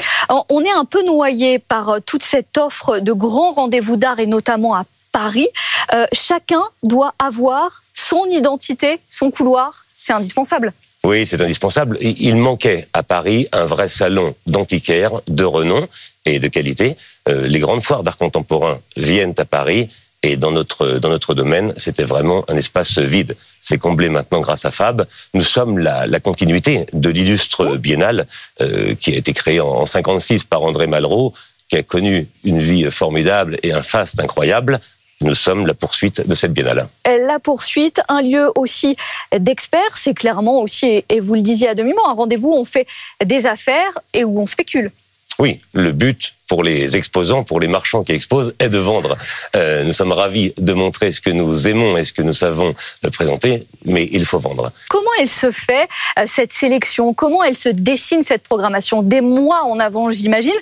on 0.49 0.61
est 0.63 0.71
un 0.71 0.85
peu 0.85 1.03
noyé 1.05 1.59
par 1.59 1.89
euh, 1.89 1.99
toute 2.05 2.23
cette 2.23 2.57
offre 2.57 2.99
de 2.99 3.13
grands 3.13 3.51
rendez-vous 3.51 3.95
d'art 3.95 4.19
et 4.19 4.25
notamment 4.25 4.75
à 4.75 4.83
Paris. 5.11 5.47
Euh, 5.93 6.05
chacun 6.11 6.61
doit 6.83 7.13
avoir 7.17 7.83
son 7.93 8.25
identité, 8.25 8.99
son 9.09 9.31
couloir. 9.31 9.85
C'est 9.99 10.13
indispensable. 10.13 10.73
Oui, 11.03 11.25
c'est 11.25 11.41
indispensable. 11.41 11.97
Il 12.01 12.35
manquait 12.35 12.87
à 12.93 13.03
Paris 13.03 13.47
un 13.51 13.65
vrai 13.65 13.87
salon 13.87 14.35
d'antiquaires 14.45 15.21
de 15.27 15.43
renom 15.43 15.87
et 16.25 16.39
de 16.39 16.47
qualité. 16.47 16.97
Euh, 17.29 17.47
les 17.47 17.59
grandes 17.59 17.83
foires 17.83 18.03
d'art 18.03 18.17
contemporain 18.17 18.79
viennent 18.97 19.35
à 19.37 19.45
Paris 19.45 19.89
et 20.23 20.35
dans 20.35 20.51
notre, 20.51 20.93
dans 20.97 21.09
notre 21.09 21.35
domaine, 21.35 21.73
c'était 21.77 22.03
vraiment 22.03 22.43
un 22.49 22.57
espace 22.57 22.97
vide. 22.97 23.35
C'est 23.61 23.77
comblé 23.77 24.09
maintenant 24.09 24.41
grâce 24.41 24.65
à 24.65 24.71
Fab. 24.71 25.05
Nous 25.33 25.43
sommes 25.43 25.77
la, 25.77 26.07
la 26.07 26.19
continuité 26.19 26.85
de 26.91 27.09
l'illustre 27.09 27.77
biennale 27.77 28.25
euh, 28.61 28.95
qui 28.95 29.13
a 29.13 29.15
été 29.15 29.33
créé 29.33 29.59
en, 29.59 29.67
en 29.67 29.85
56 29.85 30.43
par 30.45 30.63
André 30.63 30.87
Malraux, 30.87 31.33
qui 31.69 31.75
a 31.77 31.83
connu 31.83 32.27
une 32.43 32.59
vie 32.59 32.89
formidable 32.89 33.57
et 33.61 33.71
un 33.73 33.83
faste 33.83 34.19
incroyable 34.19 34.79
nous 35.21 35.35
sommes 35.35 35.65
la 35.65 35.73
poursuite 35.73 36.27
de 36.27 36.35
cette 36.35 36.53
biennale. 36.53 36.87
La 37.05 37.39
poursuite, 37.39 38.01
un 38.07 38.21
lieu 38.21 38.51
aussi 38.55 38.95
d'experts, 39.37 39.97
c'est 39.97 40.13
clairement 40.13 40.61
aussi, 40.61 41.03
et 41.09 41.19
vous 41.19 41.35
le 41.35 41.41
disiez 41.41 41.69
à 41.69 41.75
demi-mot, 41.75 42.01
un 42.07 42.13
rendez-vous 42.13 42.49
où 42.49 42.57
on 42.57 42.65
fait 42.65 42.87
des 43.23 43.45
affaires 43.47 43.99
et 44.13 44.23
où 44.23 44.39
on 44.39 44.45
spécule. 44.45 44.91
Oui, 45.39 45.59
le 45.73 45.91
but 45.91 46.33
pour 46.47 46.63
les 46.63 46.95
exposants, 46.95 47.43
pour 47.43 47.59
les 47.59 47.67
marchands 47.67 48.03
qui 48.03 48.13
exposent, 48.13 48.55
est 48.57 48.69
de 48.69 48.77
vendre. 48.77 49.17
Euh, 49.55 49.83
nous 49.83 49.93
sommes 49.93 50.13
ravis 50.13 50.53
de 50.57 50.73
montrer 50.73 51.11
ce 51.11 51.21
que 51.21 51.29
nous 51.29 51.67
aimons 51.67 51.97
et 51.97 52.05
ce 52.05 52.13
que 52.13 52.21
nous 52.21 52.33
savons 52.33 52.73
présenter, 53.13 53.67
mais 53.85 54.07
il 54.11 54.25
faut 54.25 54.39
vendre. 54.39 54.71
Comment 54.89 55.11
elle 55.19 55.29
se 55.29 55.51
fait, 55.51 55.87
euh, 56.17 56.23
cette 56.25 56.53
sélection? 56.53 57.13
Comment 57.13 57.43
elle 57.43 57.55
se 57.55 57.69
dessine, 57.69 58.23
cette 58.23 58.43
programmation? 58.43 59.03
Des 59.03 59.21
mois 59.21 59.63
en 59.63 59.79
avant, 59.79 60.09
j'imagine. 60.09 60.55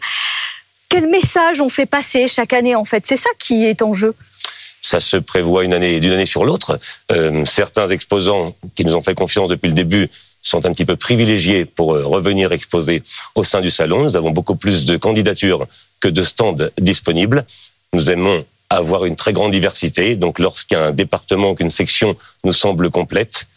Quel 0.90 1.08
message 1.08 1.62
on 1.62 1.70
fait 1.70 1.86
passer 1.86 2.28
chaque 2.28 2.54
année, 2.54 2.76
en 2.76 2.86
fait? 2.86 3.06
C'est 3.06 3.18
ça 3.18 3.30
qui 3.40 3.66
est 3.66 3.82
en 3.82 3.94
jeu 3.94 4.16
ça 4.86 5.00
se 5.00 5.18
prévoit 5.18 5.64
une 5.64 5.74
année 5.74 6.00
d'une 6.00 6.12
année 6.12 6.28
sur 6.28 6.46
l'autre. 6.46 6.80
Euh, 7.12 7.44
certains 7.46 7.88
exposants 7.88 8.56
qui 8.76 8.86
nous 8.86 8.94
ont 8.94 9.02
fait 9.02 9.16
confiance 9.16 9.50
depuis 9.50 9.68
le 9.68 9.74
début 9.74 10.12
sont 10.44 10.64
un 10.68 10.74
petit 10.74 10.86
peu 10.86 10.96
privilégiés 10.96 11.66
pour 11.66 11.96
euh, 11.96 12.06
revenir 12.06 12.52
exposer 12.52 13.02
au 13.34 13.44
sein 13.44 13.62
du 13.62 13.72
salon. 13.72 14.04
Nous 14.04 14.16
avons 14.16 14.30
beaucoup 14.30 14.56
plus 14.56 14.86
de 14.86 14.96
candidatures 14.96 15.68
que 16.00 16.08
de 16.08 16.22
stands 16.22 16.70
disponibles. 16.78 17.46
Nous 17.94 18.12
aimons 18.12 18.46
avoir 18.70 19.06
une 19.06 19.16
très 19.16 19.34
grande 19.34 19.52
diversité. 19.52 20.16
Donc, 20.16 20.38
lorsqu'un 20.38 20.92
département 20.92 21.52
ou 21.52 21.56
qu'une 21.56 21.72
section 21.72 22.16
nous 22.44 22.54
semble 22.54 22.92
complète, 22.92 23.48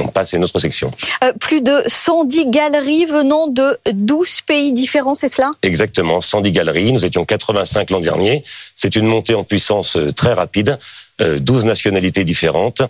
on 0.00 0.08
passe 0.08 0.34
à 0.34 0.36
une 0.36 0.44
autre 0.44 0.58
section. 0.58 0.90
Euh, 1.24 1.32
plus 1.40 1.60
de 1.60 1.82
110 1.86 2.46
galeries 2.46 3.04
venant 3.06 3.46
de 3.46 3.78
12 3.92 4.42
pays 4.42 4.72
différents, 4.72 5.14
c'est 5.14 5.28
cela? 5.28 5.52
Exactement, 5.62 6.20
110 6.20 6.52
galeries. 6.52 6.92
Nous 6.92 7.04
étions 7.04 7.24
85 7.24 7.90
l'an 7.90 8.00
dernier. 8.00 8.44
C'est 8.74 8.96
une 8.96 9.06
montée 9.06 9.34
en 9.34 9.44
puissance 9.44 9.96
euh, 9.96 10.12
très 10.12 10.32
rapide. 10.32 10.78
12 11.20 11.66
nationalités 11.66 12.24
différentes 12.24 12.82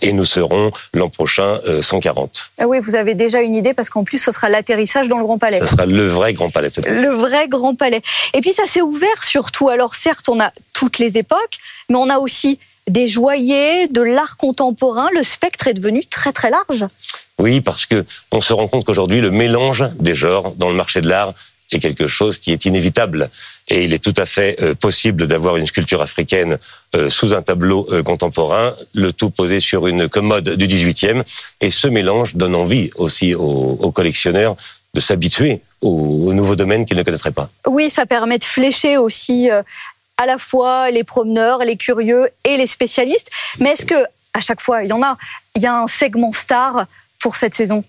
et 0.00 0.12
nous 0.12 0.24
serons 0.24 0.70
l'an 0.94 1.10
prochain 1.10 1.60
140. 1.82 2.50
Euh, 2.60 2.64
ah 2.64 2.68
oui, 2.68 2.78
vous 2.80 2.94
avez 2.94 3.14
déjà 3.14 3.42
une 3.42 3.54
idée 3.54 3.74
parce 3.74 3.90
qu'en 3.90 4.04
plus 4.04 4.18
ce 4.18 4.32
sera 4.32 4.48
l'atterrissage 4.48 5.08
dans 5.08 5.18
le 5.18 5.24
Grand 5.24 5.38
Palais. 5.38 5.60
Ce 5.60 5.66
sera 5.66 5.84
le 5.84 6.06
vrai 6.06 6.32
Grand 6.32 6.48
Palais. 6.48 6.70
Cette 6.70 6.88
le 6.88 7.10
vrai 7.10 7.48
Grand 7.48 7.74
Palais. 7.74 8.00
Et 8.32 8.40
puis 8.40 8.52
ça 8.52 8.66
s'est 8.66 8.80
ouvert 8.80 9.22
surtout. 9.22 9.68
Alors 9.68 9.94
certes, 9.94 10.28
on 10.28 10.40
a 10.40 10.52
toutes 10.72 10.98
les 10.98 11.18
époques, 11.18 11.58
mais 11.90 11.96
on 11.96 12.08
a 12.08 12.18
aussi 12.18 12.58
des 12.88 13.06
joyers, 13.06 13.88
de 13.88 14.02
l'art 14.02 14.36
contemporain. 14.36 15.08
Le 15.14 15.22
spectre 15.22 15.68
est 15.68 15.74
devenu 15.74 16.04
très 16.04 16.32
très 16.32 16.50
large. 16.50 16.86
Oui, 17.38 17.60
parce 17.60 17.86
que 17.86 18.04
on 18.30 18.40
se 18.40 18.52
rend 18.52 18.68
compte 18.68 18.84
qu'aujourd'hui 18.84 19.20
le 19.20 19.30
mélange 19.30 19.84
des 19.98 20.14
genres 20.14 20.52
dans 20.56 20.68
le 20.68 20.74
marché 20.74 21.00
de 21.00 21.08
l'art 21.08 21.34
est 21.72 21.78
quelque 21.78 22.06
chose 22.06 22.38
qui 22.38 22.52
est 22.52 22.64
inévitable. 22.64 23.30
Et 23.68 23.84
il 23.84 23.92
est 23.92 24.02
tout 24.02 24.14
à 24.16 24.26
fait 24.26 24.58
euh, 24.60 24.74
possible 24.74 25.26
d'avoir 25.26 25.56
une 25.56 25.66
sculpture 25.66 26.02
africaine 26.02 26.58
euh, 26.94 27.08
sous 27.08 27.32
un 27.32 27.42
tableau 27.42 27.88
euh, 27.90 28.02
contemporain, 28.02 28.74
le 28.92 29.12
tout 29.12 29.30
posé 29.30 29.60
sur 29.60 29.86
une 29.86 30.08
commode 30.08 30.50
du 30.50 30.66
18e. 30.66 31.22
Et 31.60 31.70
ce 31.70 31.88
mélange 31.88 32.34
donne 32.34 32.54
envie 32.54 32.90
aussi 32.96 33.34
aux, 33.34 33.90
collectionneurs 33.94 34.56
de 34.94 35.00
s'habituer 35.00 35.62
aux, 35.80 36.32
nouveaux 36.34 36.56
domaines 36.56 36.84
qu'ils 36.84 36.98
ne 36.98 37.02
connaîtraient 37.02 37.32
pas. 37.32 37.48
Oui, 37.66 37.88
ça 37.88 38.04
permet 38.04 38.38
de 38.38 38.44
flécher 38.44 38.98
aussi 38.98 39.48
à 40.22 40.26
la 40.26 40.38
fois 40.38 40.90
les 40.90 41.04
promeneurs, 41.04 41.58
les 41.64 41.76
curieux 41.76 42.28
et 42.44 42.56
les 42.56 42.66
spécialistes. 42.66 43.28
Mais 43.58 43.70
est-ce 43.70 43.86
que 43.86 44.06
à 44.34 44.40
chaque 44.40 44.60
fois, 44.60 44.82
il 44.82 44.88
y 44.88 44.92
en 44.92 45.02
a, 45.02 45.18
il 45.56 45.62
y 45.62 45.66
a 45.66 45.76
un 45.76 45.86
segment 45.86 46.32
star 46.32 46.86
pour 47.18 47.36
cette 47.36 47.54
saison? 47.54 47.84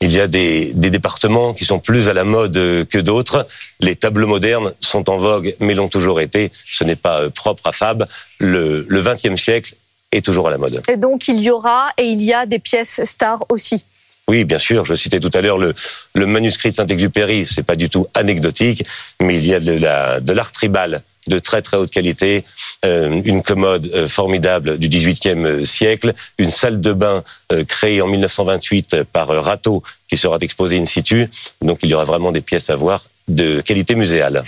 Il 0.00 0.12
y 0.12 0.20
a 0.20 0.28
des, 0.28 0.72
départements 0.74 1.52
qui 1.52 1.64
sont 1.64 1.80
plus 1.80 2.08
à 2.08 2.14
la 2.14 2.22
mode 2.22 2.54
que 2.88 2.98
d'autres. 2.98 3.48
Les 3.80 3.96
tableaux 3.96 4.28
modernes 4.28 4.72
sont 4.80 5.10
en 5.10 5.18
vogue, 5.18 5.56
mais 5.58 5.74
l'ont 5.74 5.88
toujours 5.88 6.20
été. 6.20 6.52
Ce 6.64 6.84
n'est 6.84 6.96
pas 6.96 7.22
euh, 7.22 7.30
propre 7.30 7.66
à 7.66 7.72
Fab. 7.72 8.06
Le, 8.38 8.86
20e 8.88 9.36
siècle 9.36 9.74
est 10.12 10.24
toujours 10.24 10.46
à 10.46 10.50
la 10.52 10.58
mode. 10.58 10.80
Et 10.88 10.96
donc 10.96 11.26
il 11.26 11.40
y 11.40 11.50
aura 11.50 11.88
et 11.98 12.04
il 12.04 12.22
y 12.22 12.32
a 12.32 12.46
des 12.46 12.60
pièces 12.60 13.02
stars 13.04 13.44
aussi. 13.48 13.84
Oui, 14.28 14.44
bien 14.44 14.58
sûr. 14.58 14.84
Je 14.84 14.94
citais 14.94 15.18
tout 15.18 15.30
à 15.34 15.40
l'heure 15.40 15.58
le, 15.58 15.74
le 16.14 16.26
manuscrit 16.26 16.70
de 16.70 16.76
Saint-Exupéry. 16.76 17.46
C'est 17.46 17.64
pas 17.64 17.76
du 17.76 17.90
tout 17.90 18.06
anecdotique, 18.14 18.84
mais 19.20 19.34
il 19.34 19.46
y 19.46 19.54
a 19.54 19.58
de 19.58 20.32
l'art 20.32 20.52
tribal 20.52 21.02
de 21.28 21.38
très 21.38 21.62
très 21.62 21.76
haute 21.76 21.90
qualité, 21.90 22.44
euh, 22.84 23.20
une 23.24 23.42
commode 23.42 23.90
euh, 23.94 24.08
formidable 24.08 24.78
du 24.78 24.88
XVIIIe 24.88 25.64
siècle, 25.64 26.14
une 26.38 26.50
salle 26.50 26.80
de 26.80 26.92
bain 26.92 27.22
euh, 27.52 27.64
créée 27.64 28.02
en 28.02 28.08
1928 28.08 29.04
par 29.04 29.28
Rateau 29.28 29.82
qui 30.08 30.16
sera 30.16 30.38
exposée 30.40 30.78
in 30.78 30.86
situ. 30.86 31.28
Donc 31.62 31.78
il 31.82 31.90
y 31.90 31.94
aura 31.94 32.04
vraiment 32.04 32.32
des 32.32 32.40
pièces 32.40 32.70
à 32.70 32.76
voir 32.76 33.04
de 33.28 33.60
qualité 33.60 33.94
muséale. 33.94 34.42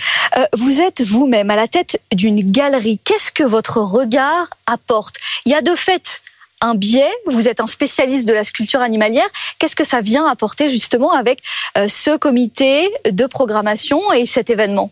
vous 0.57 0.81
êtes 0.81 1.01
vous-même 1.01 1.51
à 1.51 1.55
la 1.55 1.67
tête 1.67 2.01
d'une 2.11 2.41
galerie. 2.41 2.99
Qu'est-ce 3.03 3.31
que 3.31 3.43
votre 3.43 3.77
regard 3.77 4.47
apporte? 4.65 5.17
Il 5.45 5.51
y 5.51 5.55
a 5.55 5.61
de 5.61 5.75
fait 5.75 6.21
un 6.61 6.73
biais, 6.73 7.11
vous 7.27 7.47
êtes 7.47 7.59
un 7.59 7.67
spécialiste 7.67 8.27
de 8.27 8.33
la 8.33 8.43
sculpture 8.43 8.81
animalière. 8.81 9.27
Qu'est-ce 9.59 9.75
que 9.75 9.83
ça 9.83 10.01
vient 10.01 10.25
apporter 10.25 10.69
justement 10.69 11.11
avec 11.11 11.43
ce 11.75 12.17
comité 12.17 12.89
de 13.05 13.25
programmation 13.27 14.11
et 14.13 14.25
cet 14.25 14.49
événement? 14.49 14.91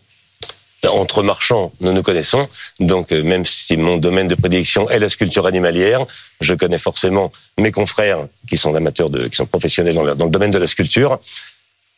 Entre 0.88 1.24
marchands, 1.24 1.72
nous 1.82 1.92
nous 1.92 2.04
connaissons. 2.04 2.48
Donc, 2.80 3.12
euh, 3.12 3.24
même 3.24 3.46
si 3.46 3.76
mon 3.78 3.98
domaine 3.98 4.28
de 4.28 4.36
prédilection 4.36 4.90
est 4.90 5.00
la 5.00 5.10
sculpture 5.10 5.46
animalière, 5.46 6.06
je 6.42 6.54
connais 6.54 6.78
forcément 6.78 7.32
mes 7.58 7.72
confrères 7.72 8.28
qui 8.48 8.58
sont 8.58 8.74
amateurs 8.76 9.10
de, 9.10 9.28
qui 9.28 9.36
sont 9.36 9.46
professionnels 9.46 9.96
dans 9.96 10.04
le, 10.04 10.16
domaine 10.16 10.52
de 10.52 10.58
la 10.58 10.68
sculpture. 10.68 11.20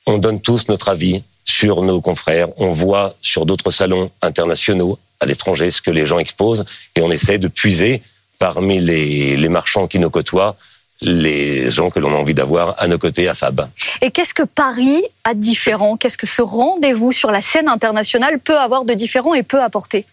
On 0.07 0.17
donne 0.17 0.41
tous 0.41 0.67
notre 0.67 0.89
avis 0.89 1.23
sur 1.45 1.83
nos 1.83 2.01
confrères. 2.01 2.47
On 2.57 2.71
voit 2.71 3.15
sur 3.21 3.45
d'autres 3.45 3.71
salons 3.71 4.09
internationaux 4.21 4.97
à 5.19 5.25
l'étranger 5.25 5.69
ce 5.69 5.81
que 5.81 5.91
les 5.91 6.07
gens 6.07 6.17
exposent 6.17 6.65
et 6.95 7.01
on 7.01 7.11
essaie 7.11 7.37
de 7.37 7.47
puiser 7.47 8.01
parmi 8.39 8.79
les 8.79 9.49
marchands 9.49 9.87
qui 9.87 9.99
nous 9.99 10.09
côtoient 10.09 10.57
les 11.01 11.71
gens 11.71 11.89
que 11.89 11.99
l'on 11.99 12.13
a 12.13 12.17
envie 12.17 12.33
d'avoir 12.33 12.75
à 12.77 12.87
nos 12.87 12.97
côtés 12.97 13.27
à 13.27 13.33
Fab. 13.33 13.67
Et 14.01 14.11
qu'est-ce 14.11 14.33
que 14.33 14.43
Paris 14.43 15.03
a 15.23 15.33
de 15.33 15.39
différent? 15.39 15.97
Qu'est-ce 15.97 16.17
que 16.17 16.27
ce 16.27 16.41
rendez-vous 16.41 17.11
sur 17.11 17.31
la 17.31 17.41
scène 17.41 17.67
internationale 17.67 18.39
peut 18.39 18.57
avoir 18.57 18.85
de 18.85 18.93
différent 18.93 19.33
et 19.33 19.43
peut 19.43 19.61
apporter? 19.61 20.05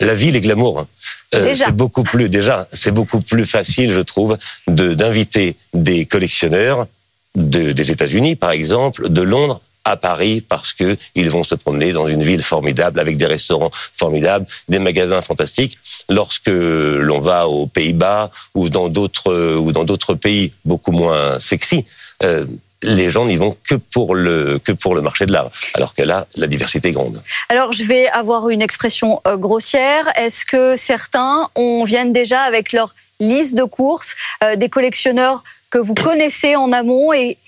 La 0.00 0.14
ville 0.14 0.34
est 0.34 0.40
glamour. 0.40 0.80
Hein. 0.80 0.86
Euh, 1.34 1.54
c'est 1.54 1.70
beaucoup 1.70 2.02
plus 2.02 2.28
déjà, 2.28 2.68
c'est 2.72 2.90
beaucoup 2.90 3.20
plus 3.20 3.46
facile, 3.46 3.92
je 3.92 4.00
trouve, 4.00 4.38
d'inviter 4.66 5.56
des 5.72 6.06
collectionneurs 6.06 6.86
de, 7.34 7.72
des 7.72 7.90
États-Unis, 7.90 8.36
par 8.36 8.50
exemple, 8.50 9.08
de 9.08 9.22
Londres, 9.22 9.60
à 9.84 9.96
Paris 9.96 10.40
parce 10.40 10.72
que 10.72 10.96
ils 11.14 11.30
vont 11.30 11.44
se 11.44 11.54
promener 11.54 11.92
dans 11.92 12.08
une 12.08 12.22
ville 12.22 12.42
formidable 12.42 13.00
avec 13.00 13.16
des 13.16 13.26
restaurants 13.26 13.70
formidables, 13.72 14.46
des 14.68 14.78
magasins 14.78 15.22
fantastiques. 15.22 15.78
Lorsque 16.08 16.48
l'on 16.48 17.20
va 17.20 17.48
aux 17.48 17.66
Pays-Bas 17.66 18.30
ou 18.54 18.68
dans 18.68 18.88
d'autres 18.88 19.56
ou 19.56 19.72
dans 19.72 19.84
d'autres 19.84 20.14
pays 20.14 20.52
beaucoup 20.64 20.92
moins 20.92 21.38
sexy, 21.38 21.84
euh, 22.22 22.46
les 22.84 23.10
gens 23.10 23.24
n'y 23.24 23.36
vont 23.36 23.56
que 23.64 23.74
pour 23.74 24.14
le 24.14 24.58
que 24.58 24.72
pour 24.72 24.94
le 24.94 25.00
marché 25.00 25.26
de 25.26 25.32
l'art, 25.32 25.50
alors 25.74 25.94
que 25.94 26.02
là, 26.02 26.26
la 26.36 26.46
diversité 26.46 26.88
est 26.88 26.92
grande. 26.92 27.22
Alors, 27.48 27.72
je 27.72 27.84
vais 27.84 28.08
avoir 28.08 28.50
une 28.50 28.62
expression 28.62 29.20
euh, 29.26 29.36
grossière. 29.36 30.06
Est-ce 30.16 30.44
que 30.44 30.76
certains 30.76 31.48
on 31.54 31.84
viennent 31.84 32.12
déjà 32.12 32.42
avec 32.42 32.72
leur 32.72 32.94
liste 33.20 33.54
de 33.54 33.64
courses, 33.64 34.14
euh, 34.42 34.56
des 34.56 34.68
collectionneurs 34.68 35.42
que 35.70 35.78
vous 35.78 35.94
connaissez 35.94 36.56
en 36.56 36.72
amont 36.72 37.12
et 37.12 37.38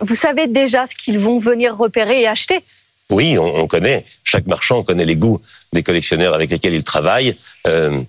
vous 0.00 0.14
savez 0.14 0.46
déjà 0.46 0.86
ce 0.86 0.94
qu'ils 0.94 1.18
vont 1.18 1.38
venir 1.38 1.76
repérer 1.76 2.22
et 2.22 2.26
acheter. 2.26 2.62
Oui, 3.10 3.38
on, 3.38 3.66
connaît. 3.68 4.04
Chaque 4.24 4.46
marchand 4.46 4.82
connaît 4.82 5.04
les 5.04 5.14
goûts 5.14 5.40
des 5.72 5.82
collectionneurs 5.82 6.34
avec 6.34 6.50
lesquels 6.50 6.74
il 6.74 6.82
travaille. 6.82 7.36
Euh, 7.66 8.00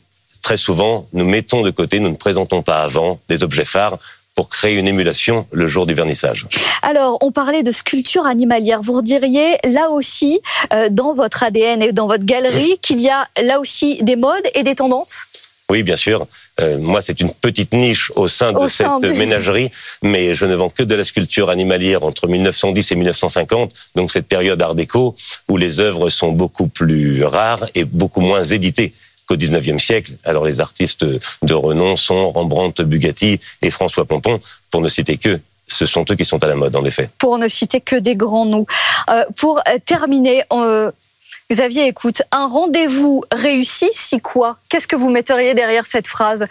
très 0.41 0.57
souvent, 0.57 1.07
nous 1.13 1.25
mettons 1.25 1.61
de 1.61 1.69
côté, 1.69 1.99
nous 1.99 2.09
ne 2.09 2.15
présentons 2.15 2.63
pas 2.63 2.81
avant 2.81 3.19
des 3.29 3.43
objets 3.43 3.65
phares 3.65 3.97
pour 4.33 4.49
créer 4.49 4.75
une 4.75 4.87
émulation 4.87 5.47
le 5.51 5.67
jour 5.67 5.87
du 5.87 5.93
vernissage. 5.95 6.45
Alors, 6.83 7.17
on 7.21 7.31
parlait 7.31 7.63
de 7.63 7.71
sculpture 7.71 8.25
animalière. 8.27 8.81
Vous 8.81 9.01
diriez 9.01 9.57
là 9.63 9.89
aussi, 9.89 10.39
euh, 10.73 10.89
dans 10.91 11.13
votre 11.13 11.43
ADN 11.43 11.81
et 11.81 11.91
dans 11.91 12.07
votre 12.07 12.23
galerie, 12.23 12.77
qu'il 12.81 13.01
y 13.01 13.09
a 13.09 13.27
là 13.41 13.59
aussi 13.59 13.97
des 14.03 14.15
modes 14.15 14.47
et 14.53 14.61
des 14.61 14.75
tendances? 14.75 15.25
Oui, 15.69 15.83
bien 15.83 15.97
sûr. 15.97 16.27
Euh, 16.61 16.77
moi, 16.77 17.01
c'est 17.01 17.19
une 17.19 17.31
petite 17.31 17.73
niche 17.73 18.11
au 18.15 18.27
sein 18.27 18.53
de 18.53 18.67
cette 18.69 19.03
ménagerie, 19.03 19.69
mais 20.01 20.33
je 20.33 20.45
ne 20.45 20.55
vends 20.55 20.69
que 20.69 20.83
de 20.83 20.95
la 20.95 21.03
sculpture 21.03 21.49
animalière 21.49 22.03
entre 22.03 22.27
1910 22.27 22.91
et 22.91 22.95
1950, 22.95 23.73
donc 23.95 24.11
cette 24.11 24.27
période 24.27 24.61
art 24.61 24.75
déco 24.75 25.13
où 25.49 25.57
les 25.57 25.79
œuvres 25.79 26.09
sont 26.09 26.31
beaucoup 26.31 26.67
plus 26.67 27.23
rares 27.25 27.67
et 27.75 27.83
beaucoup 27.83 28.21
moins 28.21 28.43
éditées 28.43 28.93
qu'au 29.27 29.35
19e 29.35 29.77
siècle. 29.77 30.13
Alors 30.23 30.45
les 30.45 30.61
artistes 30.61 31.05
de 31.05 31.53
renom 31.53 31.97
sont 31.97 32.29
Rembrandt, 32.29 32.81
Bugatti 32.83 33.39
et 33.61 33.69
François 33.69 34.05
Pompon, 34.05 34.39
pour 34.71 34.79
ne 34.79 34.87
citer 34.87 35.17
que 35.17 35.39
ce 35.67 35.85
sont 35.85 36.05
eux 36.09 36.15
qui 36.15 36.23
sont 36.23 36.41
à 36.43 36.47
la 36.47 36.55
mode, 36.55 36.77
en 36.77 36.85
effet. 36.85 37.09
Pour 37.17 37.37
ne 37.37 37.49
citer 37.49 37.81
que 37.81 37.97
des 37.97 38.15
grands 38.15 38.45
noms. 38.45 38.65
Euh, 39.09 39.25
pour 39.35 39.61
terminer, 39.85 40.43
euh, 40.53 40.91
Xavier, 41.49 41.87
écoute, 41.87 42.23
un 42.33 42.45
rendez-vous 42.45 43.23
réussi 43.31 43.87
si 43.93 44.19
quoi? 44.19 44.57
Qu'est-ce 44.67 44.87
que 44.87 44.97
vous 44.97 45.09
metteriez 45.09 45.53
derrière 45.53 45.85
cette 45.85 46.07
phrase? 46.07 46.45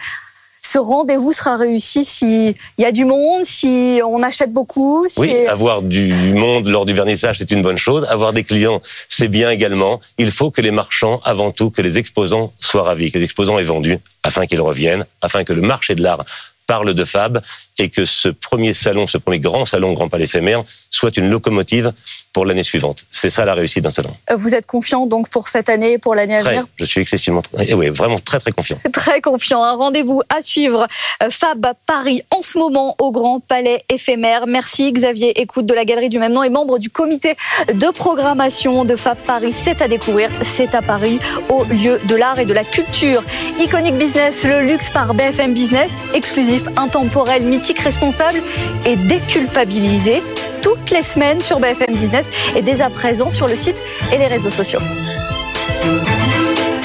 Ce 0.63 0.79
rendez-vous 0.79 1.33
sera 1.33 1.55
réussi 1.55 2.03
s'il 2.03 2.55
y 2.79 2.83
a 2.83 2.91
du 2.91 3.05
monde, 3.05 3.45
si 3.45 4.01
on 4.03 4.23
achète 4.23 4.51
beaucoup. 4.51 5.05
Oui, 5.17 5.45
avoir 5.45 5.83
du 5.83 6.11
monde 6.33 6.67
lors 6.67 6.87
du 6.87 6.93
vernissage, 6.93 7.37
c'est 7.37 7.51
une 7.51 7.61
bonne 7.61 7.77
chose. 7.77 8.07
Avoir 8.09 8.33
des 8.33 8.43
clients, 8.43 8.81
c'est 9.07 9.27
bien 9.27 9.51
également. 9.51 10.01
Il 10.17 10.31
faut 10.31 10.49
que 10.49 10.61
les 10.61 10.71
marchands, 10.71 11.19
avant 11.23 11.51
tout, 11.51 11.69
que 11.69 11.83
les 11.83 11.99
exposants 11.99 12.51
soient 12.59 12.81
ravis, 12.81 13.11
que 13.11 13.19
les 13.19 13.25
exposants 13.25 13.59
aient 13.59 13.63
vendu, 13.63 13.99
afin 14.23 14.47
qu'ils 14.47 14.61
reviennent, 14.61 15.05
afin 15.21 15.43
que 15.43 15.53
le 15.53 15.61
marché 15.61 15.93
de 15.93 16.01
l'art 16.01 16.25
parle 16.65 16.95
de 16.95 17.05
Fab 17.05 17.41
et 17.77 17.89
que 17.89 18.05
ce 18.05 18.29
premier 18.29 18.73
salon, 18.73 19.07
ce 19.07 19.17
premier 19.17 19.39
grand 19.39 19.65
salon 19.65 19.93
Grand 19.93 20.09
Palais 20.09 20.25
éphémère, 20.25 20.63
soit 20.89 21.15
une 21.17 21.29
locomotive 21.29 21.93
pour 22.33 22.45
l'année 22.45 22.63
suivante. 22.63 23.05
C'est 23.11 23.29
ça 23.29 23.45
la 23.45 23.53
réussite 23.53 23.83
d'un 23.83 23.91
salon. 23.91 24.15
Vous 24.35 24.53
êtes 24.53 24.65
confiant 24.65 25.05
donc 25.05 25.29
pour 25.29 25.47
cette 25.47 25.69
année, 25.69 25.97
pour 25.97 26.15
l'année 26.15 26.37
à 26.37 26.43
venir 26.43 26.65
Je 26.75 26.85
suis 26.85 27.01
excessivement, 27.01 27.41
et 27.59 27.73
oui, 27.73 27.89
vraiment 27.89 28.19
très 28.19 28.39
très 28.39 28.51
confiant. 28.51 28.77
Très 28.93 29.21
confiant. 29.21 29.63
Un 29.63 29.73
rendez-vous 29.73 30.21
à 30.35 30.41
suivre. 30.41 30.87
Euh, 31.23 31.29
Fab 31.29 31.65
Paris 31.85 32.23
en 32.35 32.41
ce 32.41 32.57
moment 32.57 32.95
au 32.99 33.11
Grand 33.11 33.39
Palais 33.39 33.83
éphémère. 33.89 34.47
Merci 34.47 34.91
Xavier 34.91 35.39
Écoute 35.39 35.65
de 35.65 35.73
la 35.73 35.85
galerie 35.85 36.09
du 36.09 36.19
même 36.19 36.33
nom 36.33 36.43
et 36.43 36.49
membre 36.49 36.79
du 36.79 36.89
comité 36.89 37.35
de 37.73 37.91
programmation 37.91 38.85
de 38.85 38.95
Fab 38.95 39.17
Paris. 39.17 39.53
C'est 39.53 39.81
à 39.81 39.87
découvrir, 39.87 40.29
c'est 40.41 40.73
à 40.73 40.81
Paris, 40.81 41.19
au 41.49 41.63
lieu 41.65 41.99
de 42.05 42.15
l'art 42.15 42.39
et 42.39 42.45
de 42.45 42.53
la 42.53 42.63
culture. 42.63 43.23
Iconic 43.59 43.95
Business, 43.95 44.43
le 44.43 44.61
luxe 44.61 44.89
par 44.89 45.13
BFM 45.13 45.53
Business, 45.53 45.91
exclusif, 46.13 46.63
intemporel, 46.75 47.43
mythique, 47.43 47.66
responsable 47.75 48.41
et 48.85 48.95
déculpabilisé 48.95 50.21
toutes 50.61 50.91
les 50.91 51.01
semaines 51.01 51.41
sur 51.41 51.59
BFM 51.59 51.93
Business 51.93 52.29
et 52.55 52.61
dès 52.61 52.81
à 52.81 52.89
présent 52.89 53.29
sur 53.29 53.47
le 53.47 53.57
site 53.57 53.77
et 54.13 54.17
les 54.17 54.27
réseaux 54.27 54.49
sociaux. 54.49 54.79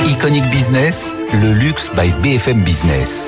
Iconic 0.07 0.45
Business, 0.51 1.15
le 1.33 1.53
luxe 1.53 1.91
by 1.97 2.11
BFM 2.23 2.63
Business. 2.63 3.27